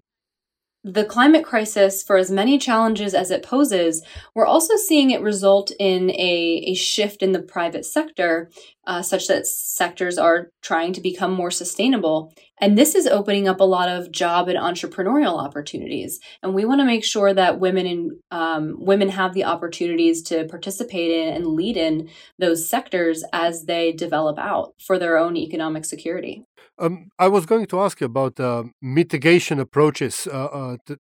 the 0.87 1.03
climate 1.03 1.43
crisis, 1.43 2.01
for 2.01 2.15
as 2.15 2.31
many 2.31 2.57
challenges 2.57 3.13
as 3.13 3.29
it 3.29 3.43
poses, 3.43 4.01
we're 4.33 4.45
also 4.45 4.77
seeing 4.77 5.11
it 5.11 5.21
result 5.21 5.69
in 5.79 6.11
a, 6.11 6.63
a 6.67 6.73
shift 6.75 7.21
in 7.21 7.33
the 7.33 7.41
private 7.41 7.85
sector, 7.85 8.49
uh, 8.85 9.01
such 9.01 9.27
that 9.27 9.45
sectors 9.45 10.17
are 10.17 10.49
trying 10.61 10.93
to 10.93 11.01
become 11.01 11.33
more 11.33 11.51
sustainable. 11.51 12.33
And 12.61 12.77
this 12.77 12.95
is 12.95 13.05
opening 13.05 13.49
up 13.49 13.59
a 13.59 13.65
lot 13.65 13.89
of 13.89 14.11
job 14.13 14.47
and 14.47 14.57
entrepreneurial 14.57 15.43
opportunities. 15.43 16.21
And 16.41 16.55
we 16.55 16.63
want 16.63 16.79
to 16.79 16.85
make 16.85 17.03
sure 17.03 17.33
that 17.33 17.59
women 17.59 17.85
and 17.85 18.11
um, 18.31 18.77
women 18.79 19.09
have 19.09 19.33
the 19.33 19.43
opportunities 19.43 20.21
to 20.23 20.45
participate 20.45 21.11
in 21.11 21.33
and 21.33 21.47
lead 21.47 21.75
in 21.75 22.09
those 22.39 22.69
sectors 22.69 23.25
as 23.33 23.65
they 23.65 23.91
develop 23.91 24.39
out 24.39 24.73
for 24.79 24.97
their 24.97 25.17
own 25.17 25.35
economic 25.35 25.83
security. 25.83 26.45
Um, 26.79 27.09
I 27.17 27.27
was 27.27 27.47
going 27.47 27.65
to 27.67 27.79
ask 27.81 27.99
you 28.01 28.05
about 28.05 28.39
uh, 28.39 28.65
mitigation 28.81 29.59
approaches 29.59 30.27
uh, 30.31 30.45
uh, 30.45 30.77
to, 30.85 30.97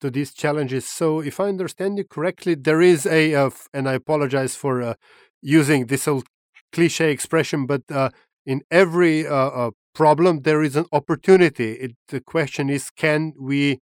to, 0.00 0.10
these 0.10 0.32
challenges. 0.32 0.88
So, 0.88 1.20
if 1.20 1.38
I 1.38 1.48
understand 1.48 1.98
you 1.98 2.04
correctly, 2.04 2.54
there 2.54 2.80
is 2.80 3.04
a, 3.04 3.34
uh, 3.34 3.50
and 3.74 3.88
I 3.88 3.94
apologize 3.94 4.56
for 4.56 4.80
uh, 4.80 4.94
using 5.42 5.86
this 5.86 6.08
old 6.08 6.26
cliche 6.72 7.10
expression, 7.12 7.66
but 7.66 7.82
uh, 7.90 8.08
in 8.46 8.62
every 8.70 9.26
problem 9.94 10.40
there 10.40 10.62
is 10.62 10.76
an 10.76 10.86
opportunity. 10.92 11.72
It, 11.72 11.92
the 12.08 12.20
question 12.20 12.70
is, 12.70 12.90
can 12.90 13.34
we 13.38 13.80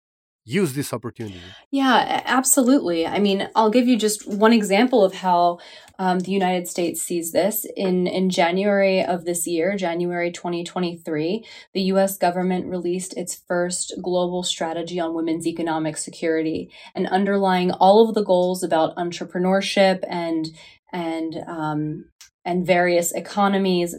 use 0.49 0.75
this 0.75 0.93
opportunity? 0.93 1.41
Yeah, 1.71 2.23
absolutely. 2.25 3.07
I 3.07 3.19
mean, 3.19 3.49
I'll 3.55 3.71
give 3.71 3.87
you 3.87 3.97
just 3.97 4.27
one 4.27 4.53
example 4.53 5.05
of 5.05 5.15
how 5.15 5.59
um, 5.99 6.21
the 6.21 6.31
United 6.31 6.69
States 6.69 7.03
sees 7.03 7.33
this. 7.33 7.67
In, 7.77 8.07
in 8.07 8.31
January 8.31 9.05
of 9.05 9.25
this 9.25 9.47
year, 9.47 9.77
January 9.77 10.31
2023, 10.31 11.45
the 11.75 11.83
US 11.83 12.17
government 12.17 12.67
released 12.67 13.17
its 13.17 13.35
first 13.35 13.95
global 14.03 14.43
strategy 14.43 14.99
on 14.99 15.15
women's 15.15 15.47
economic 15.47 15.97
security. 15.97 16.71
And 16.95 17.07
underlying 17.09 17.71
all 17.73 18.09
of 18.09 18.15
the 18.15 18.25
goals 18.25 18.63
about 18.63 18.97
entrepreneurship 18.97 20.05
and 20.09 20.49
and 20.93 21.37
um, 21.47 22.07
and 22.45 22.67
various 22.67 23.13
economies 23.13 23.95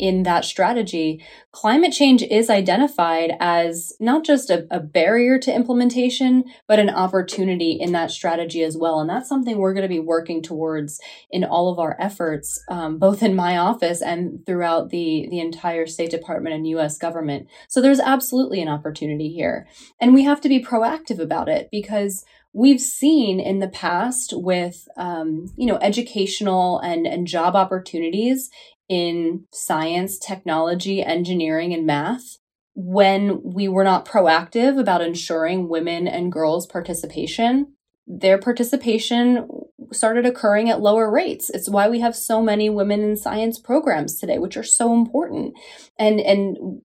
in 0.00 0.22
that 0.22 0.46
strategy, 0.46 1.22
climate 1.52 1.92
change 1.92 2.22
is 2.22 2.48
identified 2.48 3.32
as 3.38 3.92
not 4.00 4.24
just 4.24 4.48
a, 4.48 4.66
a, 4.70 4.80
barrier 4.80 5.38
to 5.38 5.54
implementation, 5.54 6.42
but 6.66 6.78
an 6.78 6.88
opportunity 6.88 7.72
in 7.72 7.92
that 7.92 8.10
strategy 8.10 8.62
as 8.62 8.76
well. 8.76 8.98
And 8.98 9.10
that's 9.10 9.28
something 9.28 9.58
we're 9.58 9.74
going 9.74 9.82
to 9.82 9.88
be 9.88 10.00
working 10.00 10.42
towards 10.42 10.98
in 11.30 11.44
all 11.44 11.70
of 11.70 11.78
our 11.78 11.96
efforts, 12.00 12.58
um, 12.70 12.98
both 12.98 13.22
in 13.22 13.34
my 13.34 13.58
office 13.58 14.00
and 14.00 14.44
throughout 14.46 14.88
the, 14.88 15.26
the 15.30 15.38
entire 15.38 15.86
State 15.86 16.10
Department 16.10 16.54
and 16.54 16.66
US 16.68 16.96
government. 16.96 17.46
So 17.68 17.82
there's 17.82 18.00
absolutely 18.00 18.62
an 18.62 18.68
opportunity 18.68 19.28
here. 19.28 19.68
And 20.00 20.14
we 20.14 20.24
have 20.24 20.40
to 20.40 20.48
be 20.48 20.64
proactive 20.64 21.18
about 21.18 21.48
it 21.48 21.68
because 21.70 22.24
we've 22.52 22.80
seen 22.80 23.38
in 23.38 23.58
the 23.60 23.68
past 23.68 24.32
with 24.34 24.88
um, 24.96 25.46
you 25.56 25.66
know 25.66 25.78
educational 25.80 26.78
and, 26.80 27.06
and 27.06 27.26
job 27.26 27.54
opportunities 27.54 28.50
in 28.90 29.46
science, 29.52 30.18
technology, 30.18 31.02
engineering, 31.02 31.72
and 31.72 31.86
math 31.86 32.38
when 32.74 33.40
we 33.42 33.68
were 33.68 33.84
not 33.84 34.06
proactive 34.06 34.78
about 34.78 35.00
ensuring 35.00 35.68
women 35.68 36.08
and 36.08 36.32
girls' 36.32 36.66
participation, 36.66 37.74
their 38.06 38.38
participation 38.38 39.46
started 39.92 40.26
occurring 40.26 40.68
at 40.68 40.80
lower 40.80 41.10
rates. 41.10 41.50
It's 41.50 41.68
why 41.68 41.88
we 41.88 42.00
have 42.00 42.16
so 42.16 42.42
many 42.42 42.68
women 42.68 43.00
in 43.00 43.16
science 43.16 43.58
programs 43.58 44.18
today, 44.18 44.38
which 44.38 44.56
are 44.56 44.64
so 44.64 44.92
important. 44.92 45.54
And 45.98 46.20
and 46.20 46.82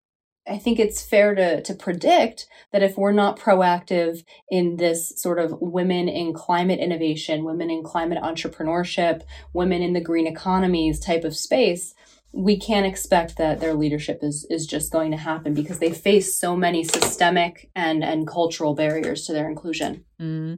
I 0.48 0.58
think 0.58 0.80
it's 0.80 1.02
fair 1.02 1.34
to, 1.34 1.62
to 1.62 1.74
predict 1.74 2.48
that 2.72 2.84
if 2.84 2.98
we're 2.98 3.12
not 3.12 3.40
proactive 3.40 4.24
in 4.50 4.78
this 4.78 5.14
sort 5.20 5.40
of 5.40 5.56
women 5.60 6.08
in 6.08 6.34
climate 6.34 6.80
innovation, 6.80 7.44
women 7.44 7.72
in 7.72 7.84
climate 7.84 8.20
entrepreneurship, 8.22 9.24
women 9.54 9.82
in 9.82 9.94
the 9.94 10.02
green 10.02 10.28
economies 10.28 11.00
type 11.00 11.24
of 11.24 11.36
space, 11.36 11.96
we 12.32 12.58
can't 12.60 12.86
expect 12.86 13.38
that 13.38 13.62
their 13.62 13.74
leadership 13.74 14.20
is, 14.22 14.46
is 14.50 14.68
just 14.68 14.92
going 14.92 15.10
to 15.12 15.18
happen 15.18 15.54
because 15.54 15.80
they 15.80 15.92
face 15.92 16.38
so 16.38 16.56
many 16.56 16.84
systemic 16.84 17.72
and, 17.76 18.04
and 18.04 18.28
cultural 18.28 18.76
barriers 18.76 19.26
to 19.26 19.34
their 19.34 19.50
inclusion. 19.50 20.04
Mm. 20.22 20.58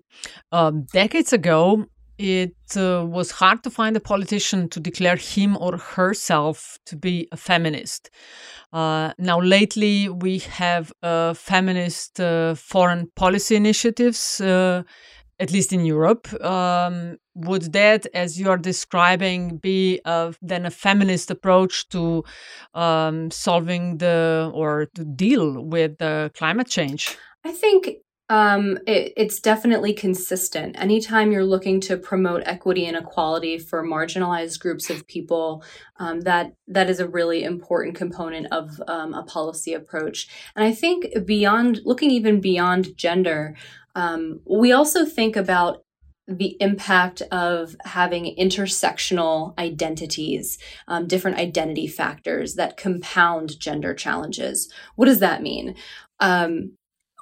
Um, 0.51 0.87
decades 0.91 1.31
ago, 1.31 1.85
it 2.17 2.55
uh, 2.75 3.05
was 3.05 3.31
hard 3.31 3.63
to 3.63 3.69
find 3.69 3.95
a 3.95 3.99
politician 3.99 4.69
to 4.69 4.79
declare 4.79 5.15
him 5.15 5.57
or 5.57 5.77
herself 5.77 6.77
to 6.85 6.95
be 6.95 7.27
a 7.31 7.37
feminist. 7.37 8.09
Uh, 8.73 9.13
now, 9.17 9.39
lately, 9.39 10.09
we 10.09 10.39
have 10.39 10.91
uh, 11.03 11.33
feminist 11.33 12.19
foreign 12.55 13.11
policy 13.15 13.55
initiatives, 13.55 14.41
uh, 14.41 14.83
at 15.39 15.51
least 15.51 15.71
in 15.71 15.85
Europe. 15.85 16.27
Um, 16.43 17.17
would 17.35 17.73
that, 17.73 18.07
as 18.13 18.39
you 18.39 18.49
are 18.49 18.57
describing, 18.57 19.57
be 19.57 20.01
then 20.41 20.65
a 20.65 20.71
feminist 20.71 21.29
approach 21.29 21.87
to 21.89 22.23
um, 22.73 23.29
solving 23.29 23.99
the 23.99 24.51
or 24.53 24.87
to 24.95 25.05
deal 25.05 25.63
with 25.63 25.99
the 25.99 26.31
climate 26.33 26.67
change? 26.67 27.15
I 27.45 27.51
think 27.51 27.97
um, 28.29 28.77
it, 28.85 29.13
it's 29.15 29.39
definitely 29.39 29.93
consistent. 29.93 30.79
Anytime 30.79 31.31
you're 31.31 31.45
looking 31.45 31.79
to 31.81 31.95
promote 31.95 32.43
equity 32.45 32.85
and 32.85 32.97
equality 32.97 33.57
for 33.57 33.83
marginalized 33.83 34.59
groups 34.59 34.89
of 34.89 35.07
people, 35.07 35.63
um, 35.97 36.21
that 36.21 36.53
that 36.67 36.89
is 36.89 36.99
a 36.99 37.07
really 37.07 37.43
important 37.43 37.95
component 37.95 38.47
of 38.51 38.81
um, 38.87 39.13
a 39.13 39.23
policy 39.23 39.73
approach. 39.73 40.27
And 40.55 40.65
I 40.65 40.73
think 40.73 41.25
beyond 41.25 41.81
looking 41.85 42.11
even 42.11 42.41
beyond 42.41 42.97
gender, 42.97 43.55
um, 43.95 44.41
we 44.45 44.73
also 44.73 45.05
think 45.05 45.35
about 45.35 45.83
the 46.27 46.57
impact 46.59 47.21
of 47.31 47.77
having 47.85 48.35
intersectional 48.37 49.57
identities, 49.57 50.57
um, 50.89 51.07
different 51.07 51.37
identity 51.37 51.87
factors 51.87 52.55
that 52.55 52.75
compound 52.75 53.57
gender 53.57 53.93
challenges. 53.93 54.69
What 54.95 55.05
does 55.05 55.19
that 55.19 55.41
mean? 55.41 55.75
Um, 56.19 56.73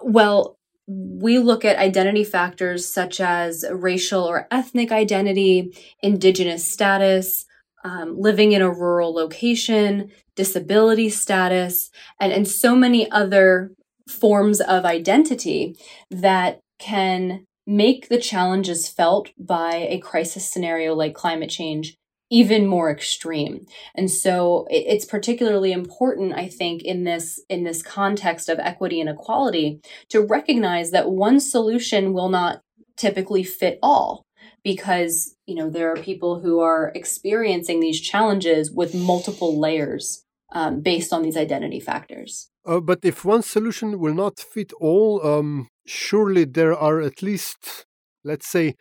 well, 0.01 0.57
we 0.88 1.39
look 1.39 1.65
at 1.65 1.77
identity 1.77 2.24
factors 2.24 2.88
such 2.88 3.20
as 3.20 3.65
racial 3.72 4.24
or 4.24 4.48
ethnic 4.51 4.92
identity, 4.92 5.75
indigenous 6.01 6.70
status, 6.72 7.46
um, 7.84 8.20
living 8.20 8.51
in 8.51 8.62
a 8.62 8.72
rural 8.72 9.13
location, 9.13 10.12
disability 10.36 11.10
status, 11.10 11.89
and, 12.20 12.32
and 12.32 12.48
so 12.48 12.75
many 12.75 13.10
other 13.12 13.72
forms 14.08 14.62
of 14.62 14.86
identity 14.86 15.75
that 16.12 16.60
can 16.77 17.46
make 17.65 18.10
the 18.10 18.20
challenges 18.20 18.88
felt 18.88 19.30
by 19.38 19.88
a 19.89 20.00
crisis 20.00 20.48
scenario 20.48 20.94
like 20.94 21.15
climate 21.15 21.50
change 21.50 21.98
even 22.29 22.65
more 22.65 22.89
extreme. 22.89 23.65
And 23.94 24.10
so 24.10 24.67
it's 24.70 25.05
particularly 25.05 25.72
important, 25.72 26.34
I 26.34 26.48
think, 26.48 26.84
in 26.84 27.03
this, 27.03 27.39
in 27.50 27.63
this 27.63 27.84
context 27.84 28.50
of 28.50 28.60
equity 28.60 29.00
and 29.00 29.10
equality 29.10 29.79
to 30.10 30.22
recognize 30.22 30.91
that 30.91 31.12
one 31.12 31.39
solution 31.39 32.13
will 32.13 32.29
not 32.29 32.62
typically 32.98 33.44
fit 33.44 33.77
all 33.84 34.25
because, 34.63 35.36
you 35.46 35.55
know, 35.55 35.70
there 35.70 35.91
are 35.91 35.98
people 35.98 36.39
who 36.39 36.60
are 36.60 36.91
experiencing 36.96 37.79
these 37.79 38.01
challenges 38.01 38.72
with 38.72 38.96
multiple 38.96 39.60
layers 39.60 40.24
um, 40.51 40.82
based 40.82 41.13
on 41.13 41.22
these 41.22 41.38
identity 41.38 41.79
factors. 41.79 42.50
Uh, 42.65 42.79
but 42.79 43.00
if 43.03 43.24
one 43.24 43.44
solution 43.44 44.00
will 44.00 44.15
not 44.15 44.39
fit 44.39 44.74
all, 44.82 45.24
um, 45.25 45.67
surely 45.86 46.46
there 46.46 46.74
are 46.75 47.00
at 47.01 47.22
least, 47.22 47.86
let's 48.24 48.48
say, 48.48 48.75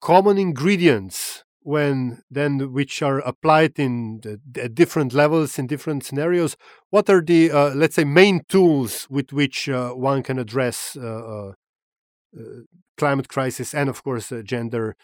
common 0.00 0.38
ingredients 0.38 1.44
when 1.66 2.22
then 2.30 2.72
which 2.72 3.02
are 3.02 3.18
applied 3.18 3.76
in 3.76 4.20
the, 4.22 4.68
different 4.68 5.12
levels 5.12 5.58
in 5.58 5.66
different 5.66 6.04
scenarios 6.04 6.56
what 6.90 7.10
are 7.10 7.20
the 7.20 7.50
uh, 7.50 7.74
let's 7.74 7.96
say 7.96 8.04
main 8.04 8.40
tools 8.48 9.08
with 9.10 9.32
which 9.32 9.68
uh, 9.68 9.90
one 9.90 10.22
can 10.22 10.38
address 10.38 10.96
uh, 10.96 11.02
uh, 11.02 11.52
uh 12.38 12.42
climate 12.96 13.28
crisis 13.28 13.74
and 13.74 13.88
of 13.88 14.04
course 14.04 14.30
uh, 14.30 14.42
gender 14.42 14.94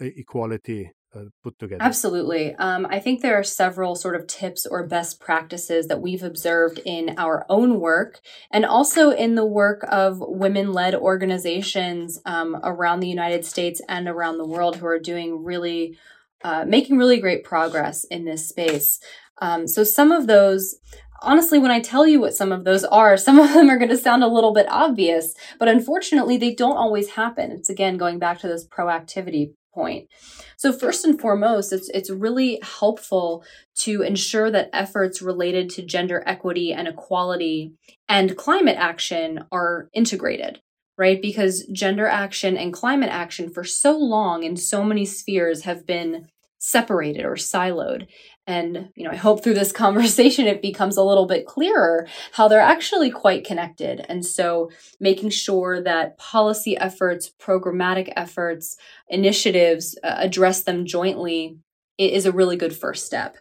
equality 0.00 0.92
uh, 1.14 1.24
put 1.42 1.58
together? 1.58 1.82
Absolutely. 1.82 2.54
Um, 2.54 2.86
I 2.88 2.98
think 2.98 3.20
there 3.20 3.38
are 3.38 3.44
several 3.44 3.94
sort 3.94 4.16
of 4.16 4.26
tips 4.26 4.66
or 4.66 4.86
best 4.86 5.20
practices 5.20 5.86
that 5.88 6.00
we've 6.00 6.22
observed 6.22 6.80
in 6.84 7.14
our 7.18 7.44
own 7.48 7.80
work 7.80 8.20
and 8.50 8.64
also 8.64 9.10
in 9.10 9.34
the 9.34 9.44
work 9.44 9.84
of 9.88 10.18
women 10.20 10.72
led 10.72 10.94
organizations 10.94 12.20
um, 12.24 12.58
around 12.62 13.00
the 13.00 13.08
United 13.08 13.44
States 13.44 13.80
and 13.88 14.08
around 14.08 14.38
the 14.38 14.46
world 14.46 14.76
who 14.76 14.86
are 14.86 14.98
doing 14.98 15.44
really, 15.44 15.98
uh, 16.44 16.64
making 16.66 16.96
really 16.96 17.20
great 17.20 17.44
progress 17.44 18.04
in 18.04 18.24
this 18.24 18.48
space. 18.48 18.98
Um, 19.40 19.66
so 19.66 19.84
some 19.84 20.12
of 20.12 20.26
those 20.26 20.76
honestly, 21.24 21.58
when 21.58 21.70
I 21.70 21.80
tell 21.80 22.04
you 22.04 22.20
what 22.20 22.34
some 22.34 22.50
of 22.50 22.64
those 22.64 22.84
are, 22.84 23.16
some 23.18 23.38
of 23.38 23.52
them 23.52 23.70
are 23.70 23.78
going 23.78 23.90
to 23.90 23.96
sound 23.96 24.24
a 24.24 24.28
little 24.28 24.52
bit 24.52 24.66
obvious, 24.68 25.34
but 25.58 25.68
unfortunately, 25.68 26.36
they 26.36 26.54
don't 26.54 26.76
always 26.76 27.10
happen. 27.10 27.52
It's 27.52 27.70
again 27.70 27.96
going 27.96 28.18
back 28.18 28.40
to 28.40 28.48
this 28.48 28.66
proactivity 28.66 29.52
point. 29.72 30.08
So 30.56 30.72
first 30.72 31.04
and 31.04 31.20
foremost, 31.20 31.72
it's 31.72 31.88
it's 31.90 32.10
really 32.10 32.60
helpful 32.62 33.44
to 33.80 34.02
ensure 34.02 34.50
that 34.50 34.70
efforts 34.72 35.22
related 35.22 35.70
to 35.70 35.82
gender 35.82 36.22
equity 36.26 36.72
and 36.72 36.88
equality 36.88 37.72
and 38.08 38.36
climate 38.36 38.76
action 38.78 39.44
are 39.50 39.88
integrated 39.92 40.60
right? 40.98 41.22
Because 41.22 41.66
gender 41.72 42.06
action 42.06 42.56
and 42.56 42.72
climate 42.72 43.10
action 43.10 43.50
for 43.50 43.64
so 43.64 43.96
long 43.96 44.44
in 44.44 44.56
so 44.56 44.84
many 44.84 45.04
spheres 45.04 45.64
have 45.64 45.86
been 45.86 46.28
separated 46.58 47.24
or 47.24 47.34
siloed. 47.34 48.06
And, 48.46 48.90
you 48.96 49.04
know, 49.04 49.10
I 49.10 49.16
hope 49.16 49.42
through 49.42 49.54
this 49.54 49.72
conversation 49.84 50.46
it 50.46 50.62
becomes 50.62 50.96
a 50.96 51.02
little 51.02 51.26
bit 51.26 51.46
clearer 51.46 52.06
how 52.32 52.48
they're 52.48 52.60
actually 52.60 53.10
quite 53.10 53.44
connected. 53.44 54.04
And 54.08 54.24
so 54.24 54.70
making 54.98 55.30
sure 55.30 55.80
that 55.82 56.18
policy 56.18 56.76
efforts, 56.76 57.32
programmatic 57.40 58.12
efforts, 58.16 58.76
initiatives 59.08 59.96
uh, 60.02 60.14
address 60.18 60.62
them 60.62 60.86
jointly 60.86 61.58
is 61.98 62.26
a 62.26 62.32
really 62.32 62.56
good 62.56 62.74
first 62.74 63.06
step. 63.06 63.36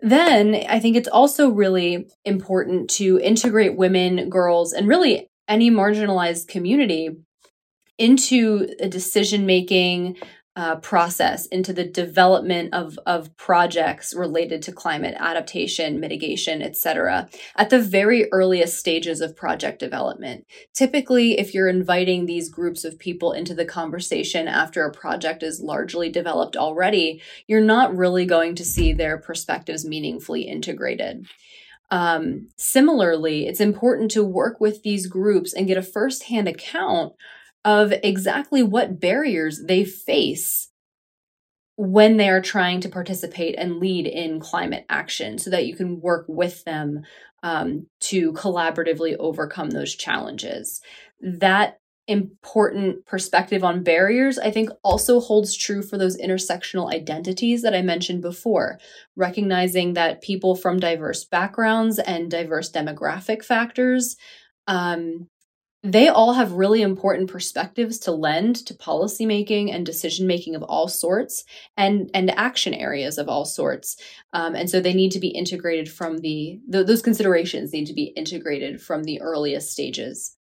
Then 0.00 0.54
I 0.68 0.78
think 0.78 0.96
it's 0.96 1.08
also 1.08 1.48
really 1.50 2.08
important 2.24 2.88
to 2.90 3.18
integrate 3.18 3.76
women, 3.76 4.28
girls, 4.28 4.72
and 4.72 4.86
really 4.86 5.28
any 5.48 5.70
marginalized 5.70 6.46
community 6.46 7.10
into 7.98 8.68
a 8.78 8.88
decision 8.88 9.44
making, 9.44 10.16
uh, 10.58 10.74
process 10.74 11.46
into 11.46 11.72
the 11.72 11.84
development 11.84 12.74
of, 12.74 12.98
of 13.06 13.34
projects 13.36 14.12
related 14.12 14.60
to 14.60 14.72
climate 14.72 15.14
adaptation, 15.16 16.00
mitigation, 16.00 16.60
etc., 16.62 17.28
at 17.54 17.70
the 17.70 17.80
very 17.80 18.26
earliest 18.32 18.76
stages 18.76 19.20
of 19.20 19.36
project 19.36 19.78
development. 19.78 20.44
Typically, 20.74 21.38
if 21.38 21.54
you're 21.54 21.68
inviting 21.68 22.26
these 22.26 22.50
groups 22.50 22.84
of 22.84 22.98
people 22.98 23.30
into 23.30 23.54
the 23.54 23.64
conversation 23.64 24.48
after 24.48 24.84
a 24.84 24.90
project 24.90 25.44
is 25.44 25.60
largely 25.60 26.10
developed 26.10 26.56
already, 26.56 27.22
you're 27.46 27.60
not 27.60 27.96
really 27.96 28.26
going 28.26 28.56
to 28.56 28.64
see 28.64 28.92
their 28.92 29.16
perspectives 29.16 29.84
meaningfully 29.84 30.42
integrated. 30.42 31.24
Um, 31.92 32.48
similarly, 32.56 33.46
it's 33.46 33.60
important 33.60 34.10
to 34.10 34.24
work 34.24 34.60
with 34.60 34.82
these 34.82 35.06
groups 35.06 35.52
and 35.52 35.68
get 35.68 35.78
a 35.78 35.82
firsthand 35.82 36.48
account 36.48 37.12
of 37.64 37.92
exactly 38.02 38.62
what 38.62 39.00
barriers 39.00 39.62
they 39.66 39.84
face 39.84 40.70
when 41.76 42.16
they 42.16 42.28
are 42.28 42.40
trying 42.40 42.80
to 42.80 42.88
participate 42.88 43.54
and 43.56 43.78
lead 43.78 44.06
in 44.06 44.40
climate 44.40 44.84
action 44.88 45.38
so 45.38 45.48
that 45.48 45.66
you 45.66 45.76
can 45.76 46.00
work 46.00 46.24
with 46.28 46.64
them 46.64 47.02
um, 47.44 47.86
to 48.00 48.32
collaboratively 48.32 49.16
overcome 49.20 49.70
those 49.70 49.94
challenges. 49.94 50.80
That 51.20 51.78
important 52.08 53.06
perspective 53.06 53.62
on 53.62 53.84
barriers, 53.84 54.38
I 54.38 54.50
think, 54.50 54.70
also 54.82 55.20
holds 55.20 55.56
true 55.56 55.82
for 55.82 55.98
those 55.98 56.18
intersectional 56.18 56.92
identities 56.92 57.62
that 57.62 57.74
I 57.74 57.82
mentioned 57.82 58.22
before. 58.22 58.80
Recognizing 59.14 59.92
that 59.92 60.22
people 60.22 60.56
from 60.56 60.80
diverse 60.80 61.24
backgrounds 61.24 62.00
and 62.00 62.30
diverse 62.30 62.72
demographic 62.72 63.44
factors 63.44 64.16
um, 64.66 65.28
they 65.84 66.08
all 66.08 66.32
have 66.32 66.52
really 66.52 66.82
important 66.82 67.30
perspectives 67.30 67.98
to 68.00 68.10
lend 68.10 68.56
to 68.66 68.74
policymaking 68.74 69.72
and 69.72 69.86
decision 69.86 70.26
making 70.26 70.56
of 70.56 70.62
all 70.64 70.88
sorts 70.88 71.44
and 71.76 72.10
and 72.14 72.30
action 72.36 72.74
areas 72.74 73.16
of 73.16 73.28
all 73.28 73.44
sorts. 73.44 73.96
Um, 74.32 74.56
and 74.56 74.68
so 74.68 74.80
they 74.80 74.92
need 74.92 75.12
to 75.12 75.20
be 75.20 75.28
integrated 75.28 75.88
from 75.90 76.18
the, 76.18 76.58
those 76.68 77.00
considerations 77.00 77.72
need 77.72 77.86
to 77.86 77.94
be 77.94 78.12
integrated 78.16 78.82
from 78.82 79.04
the 79.04 79.20
earliest 79.20 79.70
stages. 79.70 80.36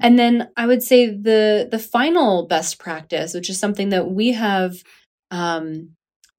And 0.00 0.18
then 0.18 0.48
i 0.56 0.66
would 0.66 0.82
say 0.82 1.08
the 1.08 1.68
the 1.70 1.78
final 1.78 2.46
best 2.46 2.78
practice 2.78 3.34
which 3.34 3.50
is 3.50 3.58
something 3.58 3.90
that 3.90 4.10
we 4.10 4.32
have 4.32 4.82
um, 5.30 5.90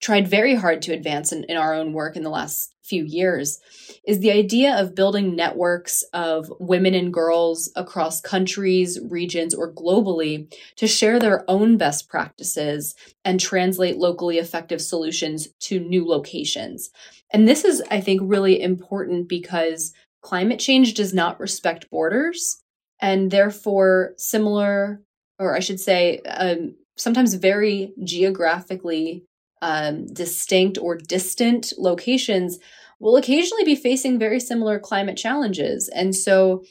tried 0.01 0.27
very 0.27 0.55
hard 0.55 0.81
to 0.81 0.93
advance 0.93 1.31
in, 1.31 1.43
in 1.45 1.57
our 1.57 1.73
own 1.73 1.93
work 1.93 2.15
in 2.15 2.23
the 2.23 2.29
last 2.29 2.73
few 2.83 3.03
years 3.05 3.59
is 4.05 4.19
the 4.19 4.31
idea 4.31 4.75
of 4.77 4.95
building 4.95 5.35
networks 5.35 6.03
of 6.11 6.51
women 6.59 6.93
and 6.93 7.13
girls 7.13 7.71
across 7.75 8.19
countries, 8.19 8.99
regions, 9.09 9.53
or 9.53 9.71
globally 9.71 10.51
to 10.75 10.87
share 10.87 11.19
their 11.19 11.49
own 11.49 11.77
best 11.77 12.09
practices 12.09 12.95
and 13.23 13.39
translate 13.39 13.97
locally 13.97 14.39
effective 14.39 14.81
solutions 14.81 15.47
to 15.59 15.79
new 15.79 16.05
locations. 16.05 16.89
And 17.31 17.47
this 17.47 17.63
is, 17.63 17.81
I 17.91 18.01
think, 18.01 18.21
really 18.23 18.61
important 18.61 19.29
because 19.29 19.93
climate 20.21 20.59
change 20.59 20.95
does 20.95 21.13
not 21.13 21.39
respect 21.39 21.89
borders 21.89 22.61
and 22.99 23.31
therefore 23.31 24.13
similar, 24.17 25.01
or 25.39 25.55
I 25.55 25.59
should 25.59 25.79
say, 25.79 26.19
um, 26.27 26.75
sometimes 26.97 27.35
very 27.35 27.93
geographically 28.03 29.25
um, 29.61 30.05
distinct 30.07 30.77
or 30.79 30.97
distant 30.97 31.73
locations 31.77 32.59
will 32.99 33.17
occasionally 33.17 33.63
be 33.63 33.75
facing 33.75 34.19
very 34.19 34.39
similar 34.39 34.79
climate 34.79 35.17
challenges. 35.17 35.89
And 35.89 36.15
so, 36.15 36.63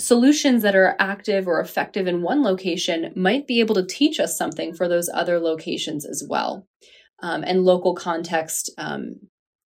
solutions 0.00 0.62
that 0.62 0.76
are 0.76 0.94
active 1.00 1.48
or 1.48 1.60
effective 1.60 2.06
in 2.06 2.22
one 2.22 2.42
location 2.44 3.12
might 3.16 3.48
be 3.48 3.58
able 3.58 3.74
to 3.74 3.84
teach 3.84 4.20
us 4.20 4.38
something 4.38 4.72
for 4.72 4.86
those 4.86 5.10
other 5.12 5.40
locations 5.40 6.06
as 6.06 6.24
well. 6.28 6.68
Um, 7.20 7.42
and 7.42 7.64
local 7.64 7.94
context 7.96 8.70
um, 8.78 9.16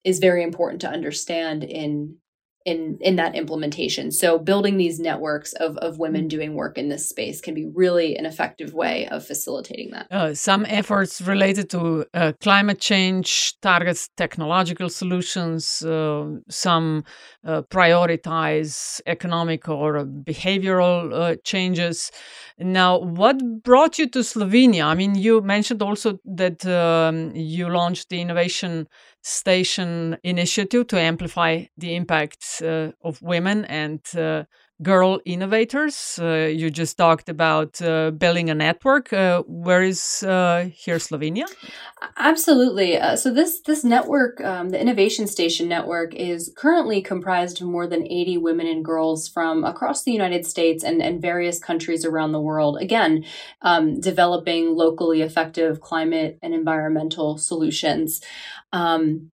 is 0.05 0.19
very 0.19 0.43
important 0.43 0.81
to 0.81 0.89
understand 0.89 1.65
in 1.65 2.17
in 2.65 2.99
in 3.01 3.17
that 3.17 3.35
implementation. 3.35 4.11
So 4.11 4.39
building 4.39 4.77
these 4.77 4.99
networks 5.01 5.53
of, 5.55 5.77
of 5.79 5.99
women 5.99 6.29
doing 6.29 6.55
work 6.55 6.79
in 6.79 6.89
this 6.89 7.09
space 7.09 7.41
can 7.41 7.55
be 7.55 7.67
really 7.67 8.17
an 8.17 8.27
effective 8.27 8.75
way 8.75 9.07
of 9.09 9.25
facilitating 9.25 9.91
that. 9.91 10.07
Uh, 10.11 10.35
some 10.35 10.65
efforts 10.69 11.21
related 11.21 11.71
to 11.71 12.07
uh, 12.15 12.33
climate 12.41 12.81
change 12.81 13.59
targets 13.61 14.09
technological 14.17 14.89
solutions 14.89 15.83
uh, 15.83 16.27
some 16.49 17.05
uh, 17.45 17.63
prioritize 17.63 19.01
economic 19.07 19.69
or 19.69 20.05
behavioral 20.05 21.13
uh, 21.13 21.37
changes. 21.45 22.11
Now 22.59 22.99
what 22.99 23.63
brought 23.63 23.99
you 23.99 24.09
to 24.11 24.21
slovenia? 24.21 24.85
I 24.85 24.95
mean 24.95 25.15
you 25.15 25.41
mentioned 25.41 25.83
also 25.83 26.19
that 26.25 26.65
um, 26.67 27.35
you 27.35 27.69
launched 27.69 28.09
the 28.09 28.21
innovation 28.21 28.89
station 29.23 30.17
initiative 30.23 30.87
to 30.89 31.01
amplify 31.01 31.65
the 31.79 31.95
impact 31.95 32.61
uh, 32.63 32.91
of 33.03 33.23
women 33.23 33.65
and 33.67 34.01
uh, 34.17 34.45
girl 34.83 35.21
innovators. 35.25 36.19
Uh, 36.21 36.51
you 36.53 36.71
just 36.71 36.97
talked 36.97 37.29
about 37.29 37.81
uh, 37.83 38.11
building 38.11 38.51
a 38.51 38.55
network. 38.55 39.13
Uh, 39.13 39.43
where 39.47 39.83
is 39.83 40.23
uh, 40.23 40.69
here 40.75 40.99
Slovenia? 40.99 41.45
Absolutely. 42.17 42.99
so 43.17 43.33
this 43.33 43.61
this 43.61 43.85
network, 43.85 44.41
um, 44.41 44.71
the 44.71 44.81
Innovation 44.81 45.27
Station 45.27 45.69
network, 45.69 46.15
is 46.15 46.53
currently 46.57 47.01
comprised 47.01 47.61
of 47.61 47.69
more 47.69 47.87
than 47.87 48.07
eighty 48.11 48.37
women 48.37 48.67
and 48.67 48.85
girls 48.85 49.29
from 49.29 49.65
across 49.65 50.03
the 50.03 50.13
United 50.13 50.47
States 50.47 50.83
and, 50.83 51.03
and 51.03 51.23
various 51.23 51.59
countries 51.59 52.05
around 52.05 52.33
the 52.33 52.41
world. 52.41 52.79
Again, 52.81 53.25
um, 53.63 54.01
developing 54.01 54.75
locally 54.75 55.23
effective 55.23 55.81
climate 55.81 56.39
and 56.43 56.55
environmental 56.55 57.39
solutions. 57.39 58.21
Um, 58.73 59.31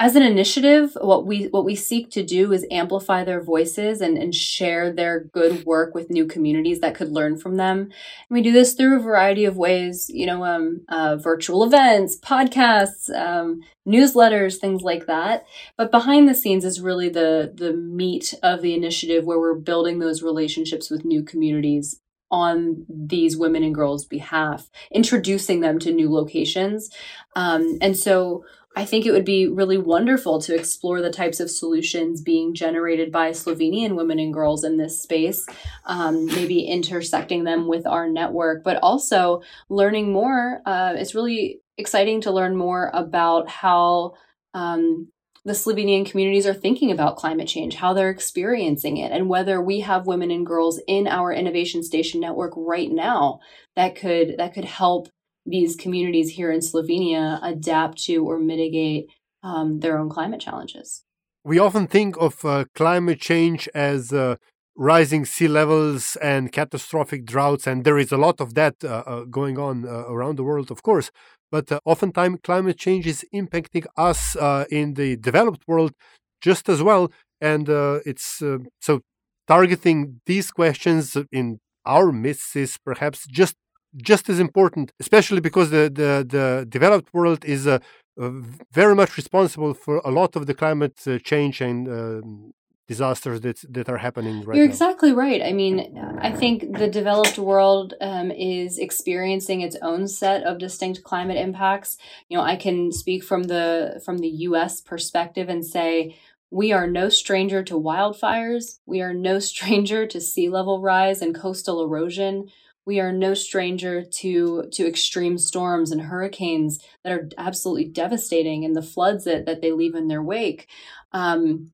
as 0.00 0.14
an 0.14 0.22
initiative, 0.22 0.96
what 1.00 1.26
we 1.26 1.46
what 1.46 1.64
we 1.64 1.74
seek 1.74 2.08
to 2.12 2.22
do 2.22 2.52
is 2.52 2.64
amplify 2.70 3.24
their 3.24 3.42
voices 3.42 4.00
and, 4.00 4.16
and 4.16 4.32
share 4.32 4.92
their 4.92 5.24
good 5.24 5.64
work 5.64 5.92
with 5.92 6.08
new 6.08 6.24
communities 6.24 6.78
that 6.80 6.94
could 6.94 7.10
learn 7.10 7.36
from 7.36 7.56
them. 7.56 7.80
And 7.80 7.90
we 8.30 8.40
do 8.40 8.52
this 8.52 8.74
through 8.74 8.96
a 8.96 9.02
variety 9.02 9.44
of 9.44 9.56
ways, 9.56 10.08
you 10.08 10.24
know, 10.24 10.44
um, 10.44 10.82
uh, 10.88 11.16
virtual 11.16 11.64
events, 11.64 12.16
podcasts, 12.16 13.12
um, 13.12 13.62
newsletters, 13.88 14.58
things 14.58 14.82
like 14.82 15.06
that. 15.06 15.44
But 15.76 15.90
behind 15.90 16.28
the 16.28 16.34
scenes 16.34 16.64
is 16.64 16.80
really 16.80 17.08
the 17.08 17.52
the 17.52 17.72
meat 17.72 18.34
of 18.40 18.62
the 18.62 18.74
initiative, 18.74 19.24
where 19.24 19.40
we're 19.40 19.54
building 19.54 19.98
those 19.98 20.22
relationships 20.22 20.90
with 20.90 21.04
new 21.04 21.24
communities 21.24 22.00
on 22.30 22.84
these 22.88 23.36
women 23.36 23.64
and 23.64 23.74
girls' 23.74 24.04
behalf, 24.04 24.70
introducing 24.92 25.60
them 25.60 25.78
to 25.78 25.92
new 25.92 26.12
locations. 26.12 26.90
Um, 27.34 27.78
and 27.80 27.96
so 27.96 28.44
I 28.78 28.84
think 28.84 29.06
it 29.06 29.10
would 29.10 29.24
be 29.24 29.48
really 29.48 29.76
wonderful 29.76 30.40
to 30.42 30.54
explore 30.54 31.02
the 31.02 31.10
types 31.10 31.40
of 31.40 31.50
solutions 31.50 32.20
being 32.20 32.54
generated 32.54 33.10
by 33.10 33.32
Slovenian 33.32 33.96
women 33.96 34.20
and 34.20 34.32
girls 34.32 34.62
in 34.62 34.76
this 34.76 35.02
space, 35.02 35.44
um, 35.84 36.26
maybe 36.26 36.60
intersecting 36.60 37.42
them 37.42 37.66
with 37.66 37.88
our 37.88 38.08
network, 38.08 38.62
but 38.62 38.76
also 38.80 39.42
learning 39.68 40.12
more. 40.12 40.62
Uh, 40.64 40.92
it's 40.96 41.16
really 41.16 41.60
exciting 41.76 42.20
to 42.20 42.30
learn 42.30 42.56
more 42.56 42.92
about 42.94 43.48
how 43.48 44.14
um, 44.54 45.08
the 45.44 45.54
Slovenian 45.54 46.08
communities 46.08 46.46
are 46.46 46.54
thinking 46.54 46.92
about 46.92 47.16
climate 47.16 47.48
change, 47.48 47.74
how 47.74 47.94
they're 47.94 48.10
experiencing 48.10 48.98
it, 48.98 49.10
and 49.10 49.28
whether 49.28 49.60
we 49.60 49.80
have 49.80 50.06
women 50.06 50.30
and 50.30 50.46
girls 50.46 50.80
in 50.86 51.08
our 51.08 51.32
innovation 51.32 51.82
station 51.82 52.20
network 52.20 52.52
right 52.56 52.92
now 52.92 53.40
that 53.74 53.96
could 53.96 54.36
that 54.38 54.54
could 54.54 54.66
help 54.66 55.08
these 55.48 55.76
communities 55.76 56.30
here 56.30 56.50
in 56.50 56.60
Slovenia 56.60 57.38
adapt 57.42 57.98
to 58.04 58.24
or 58.24 58.38
mitigate 58.38 59.08
um, 59.42 59.80
their 59.80 59.98
own 59.98 60.08
climate 60.08 60.40
challenges. 60.40 61.04
We 61.44 61.58
often 61.58 61.86
think 61.86 62.16
of 62.18 62.44
uh, 62.44 62.64
climate 62.74 63.20
change 63.20 63.68
as 63.74 64.12
uh, 64.12 64.36
rising 64.76 65.24
sea 65.24 65.48
levels 65.48 66.16
and 66.16 66.52
catastrophic 66.52 67.24
droughts, 67.24 67.66
and 67.66 67.84
there 67.84 67.98
is 67.98 68.12
a 68.12 68.16
lot 68.16 68.40
of 68.40 68.54
that 68.54 68.76
uh, 68.84 69.02
uh 69.06 69.24
going 69.24 69.58
on 69.58 69.84
uh, 69.84 70.04
around 70.14 70.36
the 70.36 70.44
world, 70.44 70.70
of 70.70 70.82
course. 70.82 71.10
But 71.50 71.72
uh, 71.72 71.80
oftentimes, 71.84 72.40
climate 72.42 72.78
change 72.78 73.06
is 73.06 73.24
impacting 73.32 73.86
us 73.96 74.36
in 74.70 74.94
the 74.94 75.16
developed 75.16 75.62
world 75.66 75.92
just 76.40 76.68
as 76.68 76.82
well, 76.82 77.10
and 77.40 77.68
it's 78.04 78.42
so 78.80 79.00
targeting 79.46 80.20
these 80.26 80.50
questions 80.50 81.16
in 81.32 81.58
our 81.86 82.12
midst 82.12 82.54
is 82.54 82.76
perhaps 82.84 83.26
just 83.26 83.56
just 83.96 84.28
as 84.28 84.38
important, 84.40 84.92
especially 85.00 85.40
because 85.40 85.70
the 85.70 85.84
the, 86.00 86.26
the 86.28 86.66
developed 86.68 87.12
world 87.14 87.44
is 87.44 87.66
uh, 87.66 87.78
uh, 88.20 88.30
very 88.72 88.94
much 88.94 89.16
responsible 89.16 89.74
for 89.74 90.00
a 90.04 90.10
lot 90.10 90.36
of 90.36 90.46
the 90.46 90.54
climate 90.54 90.98
uh, 91.06 91.18
change 91.18 91.60
and 91.60 91.88
um, 91.88 92.52
disasters 92.88 93.42
that 93.42 93.58
that 93.68 93.88
are 93.88 93.98
happening 93.98 94.36
right 94.38 94.48
now. 94.48 94.54
You're 94.54 94.66
now. 94.66 94.72
exactly 94.72 95.12
right. 95.12 95.42
I 95.42 95.52
mean, 95.52 95.76
I 96.20 96.32
think 96.32 96.78
the 96.78 96.88
developed 96.88 97.38
world 97.38 97.94
um, 98.00 98.30
is 98.30 98.78
experiencing 98.78 99.60
its 99.60 99.76
own 99.82 100.08
set 100.08 100.42
of 100.42 100.58
distinct 100.58 101.04
climate 101.04 101.36
impacts. 101.36 101.98
You 102.28 102.36
know, 102.36 102.44
I 102.44 102.56
can 102.56 102.90
speak 102.90 103.22
from 103.22 103.44
the 103.44 104.00
from 104.04 104.18
the 104.18 104.28
U.S. 104.48 104.80
perspective 104.80 105.48
and 105.48 105.64
say 105.64 106.16
we 106.50 106.72
are 106.72 106.86
no 106.86 107.10
stranger 107.10 107.62
to 107.64 107.74
wildfires. 107.74 108.78
We 108.86 109.02
are 109.02 109.12
no 109.12 109.38
stranger 109.50 110.06
to 110.06 110.20
sea 110.20 110.48
level 110.48 110.80
rise 110.80 111.20
and 111.22 111.34
coastal 111.34 111.84
erosion 111.84 112.48
we 112.88 112.98
are 113.00 113.12
no 113.12 113.34
stranger 113.34 114.02
to 114.02 114.64
to 114.72 114.88
extreme 114.88 115.36
storms 115.36 115.92
and 115.92 116.00
hurricanes 116.00 116.78
that 117.04 117.12
are 117.12 117.28
absolutely 117.36 117.84
devastating 117.84 118.64
and 118.64 118.74
the 118.74 118.82
floods 118.82 119.24
that, 119.24 119.44
that 119.44 119.60
they 119.60 119.72
leave 119.72 119.94
in 119.94 120.08
their 120.08 120.22
wake. 120.22 120.66
Um, 121.12 121.70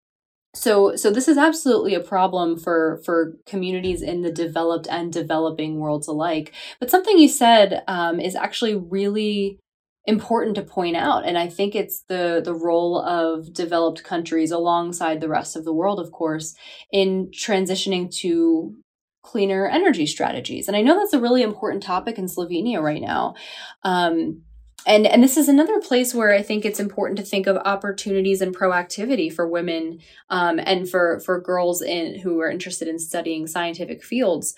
so 0.56 0.96
so 0.96 1.12
this 1.12 1.28
is 1.28 1.38
absolutely 1.38 1.94
a 1.94 2.00
problem 2.00 2.58
for 2.58 3.00
for 3.04 3.36
communities 3.46 4.02
in 4.02 4.22
the 4.22 4.32
developed 4.32 4.88
and 4.90 5.12
developing 5.12 5.78
worlds 5.78 6.08
alike. 6.08 6.52
But 6.80 6.90
something 6.90 7.16
you 7.16 7.28
said 7.28 7.84
um, 7.86 8.18
is 8.18 8.34
actually 8.34 8.74
really 8.74 9.60
important 10.06 10.54
to 10.54 10.62
point 10.62 10.94
out 10.94 11.24
and 11.24 11.38
i 11.38 11.48
think 11.48 11.74
it's 11.74 12.02
the 12.08 12.42
the 12.44 12.52
role 12.54 13.00
of 13.00 13.54
developed 13.54 14.04
countries 14.04 14.50
alongside 14.50 15.18
the 15.18 15.30
rest 15.30 15.56
of 15.56 15.64
the 15.64 15.72
world 15.72 15.98
of 15.98 16.12
course 16.12 16.54
in 16.92 17.30
transitioning 17.30 18.14
to 18.14 18.76
cleaner 19.24 19.66
energy 19.66 20.06
strategies. 20.06 20.68
And 20.68 20.76
I 20.76 20.82
know 20.82 20.96
that's 20.96 21.14
a 21.14 21.20
really 21.20 21.42
important 21.42 21.82
topic 21.82 22.18
in 22.18 22.26
Slovenia 22.26 22.80
right 22.80 23.02
now. 23.02 23.34
Um, 23.82 24.42
and 24.86 25.06
and 25.06 25.22
this 25.22 25.38
is 25.38 25.48
another 25.48 25.80
place 25.80 26.14
where 26.14 26.32
I 26.32 26.42
think 26.42 26.64
it's 26.64 26.78
important 26.78 27.18
to 27.18 27.24
think 27.24 27.46
of 27.46 27.56
opportunities 27.56 28.42
and 28.42 28.54
proactivity 28.54 29.32
for 29.32 29.48
women 29.48 30.00
um, 30.28 30.60
and 30.62 30.88
for 30.88 31.20
for 31.20 31.40
girls 31.40 31.80
in 31.80 32.20
who 32.20 32.38
are 32.40 32.50
interested 32.50 32.86
in 32.86 32.98
studying 32.98 33.46
scientific 33.46 34.04
fields. 34.04 34.54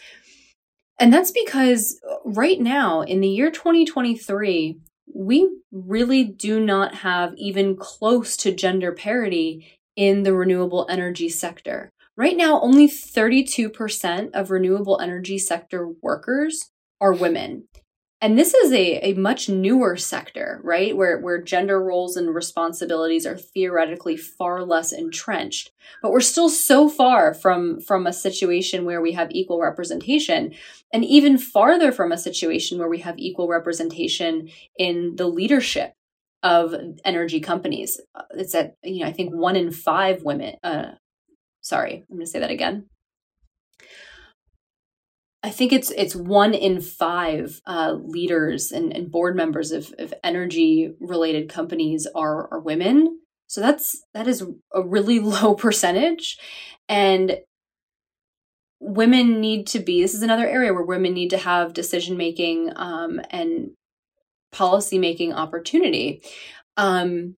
And 0.98 1.12
that's 1.12 1.30
because 1.30 2.00
right 2.24 2.60
now 2.60 3.02
in 3.02 3.20
the 3.20 3.28
year 3.28 3.50
2023, 3.50 4.80
we 5.14 5.48
really 5.70 6.24
do 6.24 6.58
not 6.58 6.96
have 6.96 7.34
even 7.36 7.76
close 7.76 8.36
to 8.38 8.50
gender 8.50 8.92
parity 8.92 9.78
in 9.94 10.24
the 10.24 10.34
renewable 10.34 10.86
energy 10.90 11.28
sector. 11.28 11.90
Right 12.16 12.36
now, 12.36 12.60
only 12.60 12.88
32% 12.88 14.30
of 14.32 14.50
renewable 14.50 15.00
energy 15.00 15.38
sector 15.38 15.88
workers 16.00 16.70
are 17.00 17.12
women. 17.12 17.68
And 18.22 18.38
this 18.38 18.54
is 18.54 18.72
a, 18.72 19.10
a 19.10 19.12
much 19.12 19.50
newer 19.50 19.96
sector, 19.98 20.58
right? 20.64 20.96
Where, 20.96 21.18
where 21.18 21.40
gender 21.40 21.82
roles 21.82 22.16
and 22.16 22.34
responsibilities 22.34 23.26
are 23.26 23.36
theoretically 23.36 24.16
far 24.16 24.64
less 24.64 24.90
entrenched. 24.90 25.70
But 26.00 26.12
we're 26.12 26.20
still 26.20 26.48
so 26.48 26.88
far 26.88 27.34
from, 27.34 27.80
from 27.80 28.06
a 28.06 28.14
situation 28.14 28.86
where 28.86 29.02
we 29.02 29.12
have 29.12 29.30
equal 29.32 29.60
representation, 29.60 30.54
and 30.94 31.04
even 31.04 31.36
farther 31.36 31.92
from 31.92 32.10
a 32.10 32.18
situation 32.18 32.78
where 32.78 32.88
we 32.88 33.00
have 33.00 33.18
equal 33.18 33.48
representation 33.48 34.48
in 34.78 35.16
the 35.16 35.26
leadership 35.26 35.92
of 36.42 36.74
energy 37.04 37.40
companies. 37.40 38.00
It's 38.30 38.54
at, 38.54 38.76
you 38.82 39.00
know, 39.00 39.06
I 39.06 39.12
think 39.12 39.34
one 39.34 39.56
in 39.56 39.70
five 39.70 40.22
women, 40.22 40.54
uh, 40.64 40.92
Sorry, 41.66 42.04
I'm 42.08 42.16
going 42.16 42.24
to 42.24 42.30
say 42.30 42.38
that 42.38 42.50
again. 42.52 42.84
I 45.42 45.50
think 45.50 45.72
it's 45.72 45.90
it's 45.90 46.14
one 46.14 46.54
in 46.54 46.80
five 46.80 47.60
uh, 47.66 47.96
leaders 48.00 48.70
and, 48.70 48.96
and 48.96 49.10
board 49.10 49.34
members 49.34 49.72
of, 49.72 49.92
of 49.98 50.14
energy 50.22 50.94
related 51.00 51.48
companies 51.48 52.06
are 52.14 52.48
are 52.52 52.60
women. 52.60 53.18
So 53.48 53.60
that's 53.60 54.00
that 54.14 54.28
is 54.28 54.44
a 54.72 54.80
really 54.80 55.18
low 55.40 55.56
percentage, 55.56 56.38
and 56.88 57.38
women 58.78 59.40
need 59.40 59.66
to 59.68 59.80
be. 59.80 60.00
This 60.00 60.14
is 60.14 60.22
another 60.22 60.48
area 60.48 60.72
where 60.72 60.84
women 60.84 61.14
need 61.14 61.30
to 61.30 61.38
have 61.38 61.74
decision 61.74 62.16
making 62.16 62.72
um, 62.76 63.20
and 63.30 63.70
policy 64.52 65.00
making 65.00 65.32
opportunity. 65.32 66.22
Um, 66.76 67.34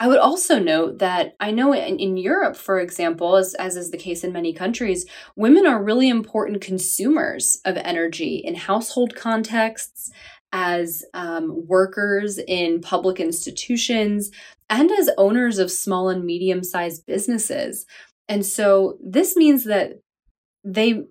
I 0.00 0.06
would 0.06 0.18
also 0.18 0.60
note 0.60 0.98
that 0.98 1.34
I 1.40 1.50
know 1.50 1.72
in, 1.72 1.98
in 1.98 2.16
Europe, 2.16 2.56
for 2.56 2.78
example, 2.78 3.36
as, 3.36 3.54
as 3.54 3.76
is 3.76 3.90
the 3.90 3.98
case 3.98 4.22
in 4.22 4.32
many 4.32 4.52
countries, 4.52 5.06
women 5.34 5.66
are 5.66 5.82
really 5.82 6.08
important 6.08 6.60
consumers 6.60 7.60
of 7.64 7.76
energy 7.76 8.36
in 8.36 8.54
household 8.54 9.16
contexts, 9.16 10.10
as 10.52 11.04
um, 11.14 11.66
workers 11.66 12.38
in 12.38 12.80
public 12.80 13.20
institutions, 13.20 14.30
and 14.70 14.90
as 14.92 15.10
owners 15.18 15.58
of 15.58 15.70
small 15.70 16.08
and 16.08 16.24
medium 16.24 16.62
sized 16.62 17.04
businesses. 17.06 17.84
And 18.28 18.46
so 18.46 18.98
this 19.02 19.36
means 19.36 19.64
that 19.64 20.00
they 20.64 21.04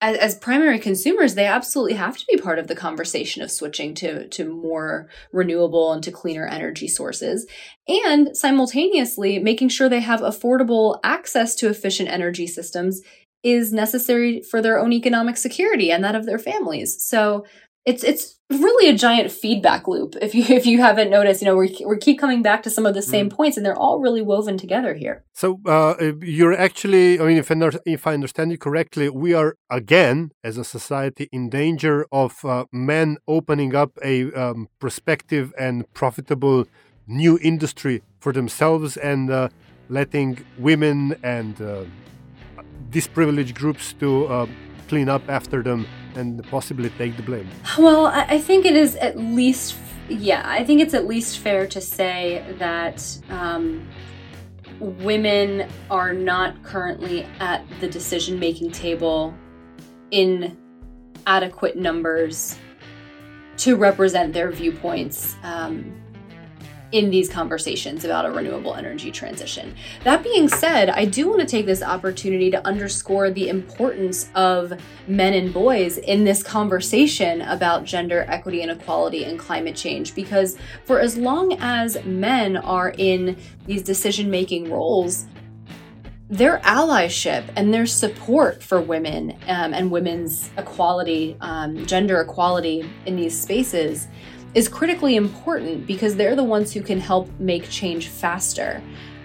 as, 0.00 0.16
as, 0.18 0.34
primary 0.34 0.78
consumers, 0.78 1.34
they 1.34 1.46
absolutely 1.46 1.94
have 1.94 2.18
to 2.18 2.26
be 2.30 2.36
part 2.36 2.58
of 2.58 2.66
the 2.66 2.76
conversation 2.76 3.42
of 3.42 3.50
switching 3.50 3.94
to, 3.94 4.28
to 4.28 4.44
more 4.44 5.08
renewable 5.32 5.92
and 5.92 6.02
to 6.02 6.12
cleaner 6.12 6.46
energy 6.46 6.86
sources. 6.86 7.46
And 7.88 8.36
simultaneously, 8.36 9.38
making 9.38 9.70
sure 9.70 9.88
they 9.88 10.00
have 10.00 10.20
affordable 10.20 11.00
access 11.02 11.54
to 11.56 11.68
efficient 11.68 12.10
energy 12.10 12.46
systems 12.46 13.00
is 13.42 13.72
necessary 13.72 14.42
for 14.42 14.60
their 14.60 14.78
own 14.78 14.92
economic 14.92 15.36
security 15.36 15.90
and 15.90 16.02
that 16.04 16.16
of 16.16 16.26
their 16.26 16.38
families. 16.38 17.02
So 17.02 17.46
it's 17.86 18.02
it's 18.02 18.36
really 18.50 18.88
a 18.88 18.96
giant 18.96 19.30
feedback 19.30 19.86
loop. 19.88 20.16
If 20.20 20.34
you 20.34 20.44
if 20.48 20.66
you 20.66 20.80
haven't 20.80 21.10
noticed, 21.10 21.40
you 21.40 21.46
know 21.46 21.56
we 21.56 21.74
we 21.86 21.96
keep 21.96 22.18
coming 22.18 22.42
back 22.42 22.62
to 22.64 22.70
some 22.70 22.84
of 22.84 22.94
the 22.94 23.02
same 23.02 23.30
mm. 23.30 23.32
points, 23.32 23.56
and 23.56 23.64
they're 23.64 23.78
all 23.78 24.00
really 24.00 24.22
woven 24.22 24.58
together 24.58 24.94
here. 24.94 25.24
So 25.32 25.60
uh, 25.66 25.94
you're 26.20 26.52
actually, 26.52 27.20
I 27.20 27.24
mean, 27.24 27.38
if 27.38 27.50
I, 27.50 27.54
if 27.86 28.06
I 28.06 28.14
understand 28.14 28.50
you 28.50 28.58
correctly, 28.58 29.08
we 29.08 29.32
are 29.34 29.56
again 29.70 30.32
as 30.42 30.58
a 30.58 30.64
society 30.64 31.28
in 31.32 31.48
danger 31.48 32.06
of 32.10 32.44
uh, 32.44 32.64
men 32.72 33.18
opening 33.28 33.74
up 33.74 33.92
a 34.02 34.32
um, 34.32 34.68
prospective 34.80 35.54
and 35.58 35.90
profitable 35.94 36.66
new 37.06 37.38
industry 37.40 38.02
for 38.18 38.32
themselves 38.32 38.96
and 38.96 39.30
uh, 39.30 39.48
letting 39.88 40.44
women 40.58 41.14
and 41.22 41.60
uh, 41.62 41.84
disprivileged 42.90 43.54
groups 43.54 43.92
to 43.92 44.26
uh, 44.26 44.46
clean 44.88 45.08
up 45.08 45.22
after 45.28 45.62
them 45.62 45.86
and 46.16 46.42
possibly 46.48 46.90
take 46.90 47.16
the 47.16 47.22
blame? 47.22 47.48
Well, 47.78 48.06
I 48.06 48.38
think 48.38 48.64
it 48.64 48.74
is 48.74 48.96
at 48.96 49.18
least, 49.18 49.76
yeah, 50.08 50.42
I 50.44 50.64
think 50.64 50.80
it's 50.80 50.94
at 50.94 51.06
least 51.06 51.38
fair 51.38 51.66
to 51.66 51.80
say 51.80 52.44
that 52.58 53.18
um, 53.30 53.86
women 54.80 55.68
are 55.90 56.12
not 56.12 56.62
currently 56.62 57.26
at 57.40 57.64
the 57.80 57.88
decision 57.88 58.38
making 58.38 58.72
table 58.72 59.34
in 60.10 60.56
adequate 61.26 61.76
numbers 61.76 62.58
to 63.58 63.76
represent 63.76 64.32
their 64.32 64.50
viewpoints. 64.50 65.36
Um, 65.42 65.92
in 66.92 67.10
these 67.10 67.28
conversations 67.28 68.04
about 68.04 68.24
a 68.24 68.30
renewable 68.30 68.74
energy 68.74 69.10
transition. 69.10 69.74
That 70.04 70.22
being 70.22 70.48
said, 70.48 70.90
I 70.90 71.04
do 71.04 71.28
want 71.28 71.40
to 71.40 71.46
take 71.46 71.66
this 71.66 71.82
opportunity 71.82 72.50
to 72.50 72.66
underscore 72.66 73.30
the 73.30 73.48
importance 73.48 74.28
of 74.34 74.72
men 75.08 75.34
and 75.34 75.52
boys 75.52 75.98
in 75.98 76.24
this 76.24 76.42
conversation 76.42 77.42
about 77.42 77.84
gender 77.84 78.24
equity 78.28 78.62
and 78.62 78.70
equality 78.70 79.24
and 79.24 79.38
climate 79.38 79.76
change 79.76 80.14
because 80.14 80.56
for 80.84 81.00
as 81.00 81.16
long 81.16 81.54
as 81.60 82.02
men 82.04 82.56
are 82.56 82.94
in 82.96 83.36
these 83.66 83.82
decision 83.82 84.30
making 84.30 84.70
roles, 84.70 85.26
their 86.28 86.58
allyship 86.60 87.44
and 87.54 87.72
their 87.72 87.86
support 87.86 88.62
for 88.62 88.80
women 88.80 89.32
um, 89.46 89.72
and 89.72 89.90
women's 89.90 90.50
equality, 90.58 91.36
um, 91.40 91.86
gender 91.86 92.20
equality 92.20 92.88
in 93.06 93.14
these 93.14 93.40
spaces 93.40 94.08
is 94.56 94.68
critically 94.68 95.14
important 95.16 95.86
because 95.86 96.16
they're 96.16 96.34
the 96.34 96.48
ones 96.56 96.72
who 96.72 96.80
can 96.80 96.98
help 96.98 97.28
make 97.38 97.68
change 97.68 98.08
faster. 98.08 98.82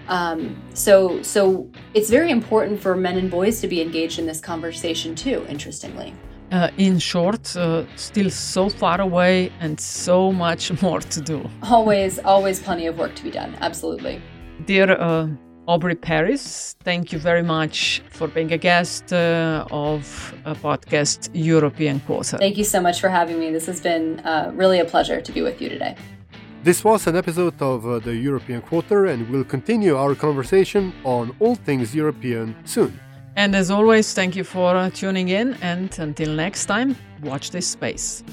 Um, 0.08 0.60
so, 0.74 1.22
so 1.22 1.70
it's 1.94 2.10
very 2.10 2.30
important 2.30 2.80
for 2.80 2.94
men 2.94 3.16
and 3.16 3.30
boys 3.30 3.60
to 3.62 3.66
be 3.66 3.80
engaged 3.80 4.18
in 4.18 4.26
this 4.26 4.40
conversation 4.40 5.14
too. 5.14 5.46
Interestingly, 5.48 6.12
uh, 6.50 6.68
in 6.76 6.98
short, 6.98 7.56
uh, 7.56 7.84
still 7.96 8.28
so 8.30 8.68
far 8.68 9.00
away 9.00 9.50
and 9.60 9.80
so 9.80 10.30
much 10.30 10.82
more 10.82 11.00
to 11.00 11.20
do. 11.22 11.48
Always, 11.62 12.18
always 12.18 12.60
plenty 12.60 12.86
of 12.86 12.98
work 12.98 13.14
to 13.14 13.24
be 13.24 13.30
done. 13.30 13.56
Absolutely. 13.62 14.20
Dear 14.66 14.92
uh, 14.92 15.28
Aubrey 15.66 15.94
Paris, 15.94 16.74
thank 16.82 17.12
you 17.12 17.20
very 17.20 17.42
much 17.42 18.02
for 18.10 18.26
being 18.26 18.52
a 18.52 18.58
guest 18.58 19.12
uh, 19.12 19.64
of 19.70 20.34
a 20.44 20.56
podcast 20.56 21.30
European 21.32 22.00
Quarter. 22.00 22.38
Thank 22.38 22.58
you 22.58 22.64
so 22.64 22.80
much 22.80 23.00
for 23.00 23.08
having 23.08 23.38
me. 23.38 23.52
This 23.52 23.66
has 23.66 23.80
been 23.80 24.18
uh, 24.20 24.50
really 24.54 24.80
a 24.80 24.84
pleasure 24.84 25.20
to 25.20 25.32
be 25.32 25.40
with 25.40 25.62
you 25.62 25.68
today. 25.68 25.94
This 26.64 26.82
was 26.82 27.06
an 27.06 27.16
episode 27.16 27.62
of 27.62 27.86
uh, 27.86 28.00
the 28.00 28.14
European 28.14 28.60
Quarter, 28.60 29.06
and 29.06 29.28
we'll 29.30 29.44
continue 29.44 29.96
our 29.96 30.16
conversation 30.16 30.92
on 31.04 31.34
all 31.38 31.54
things 31.54 31.94
European 31.94 32.56
soon. 32.64 32.98
And 33.36 33.54
as 33.54 33.70
always, 33.70 34.12
thank 34.14 34.34
you 34.34 34.44
for 34.44 34.74
uh, 34.76 34.90
tuning 34.90 35.28
in, 35.28 35.54
and 35.62 35.96
until 35.98 36.32
next 36.34 36.66
time, 36.66 36.96
watch 37.22 37.50
this 37.52 37.68
space. 37.68 38.24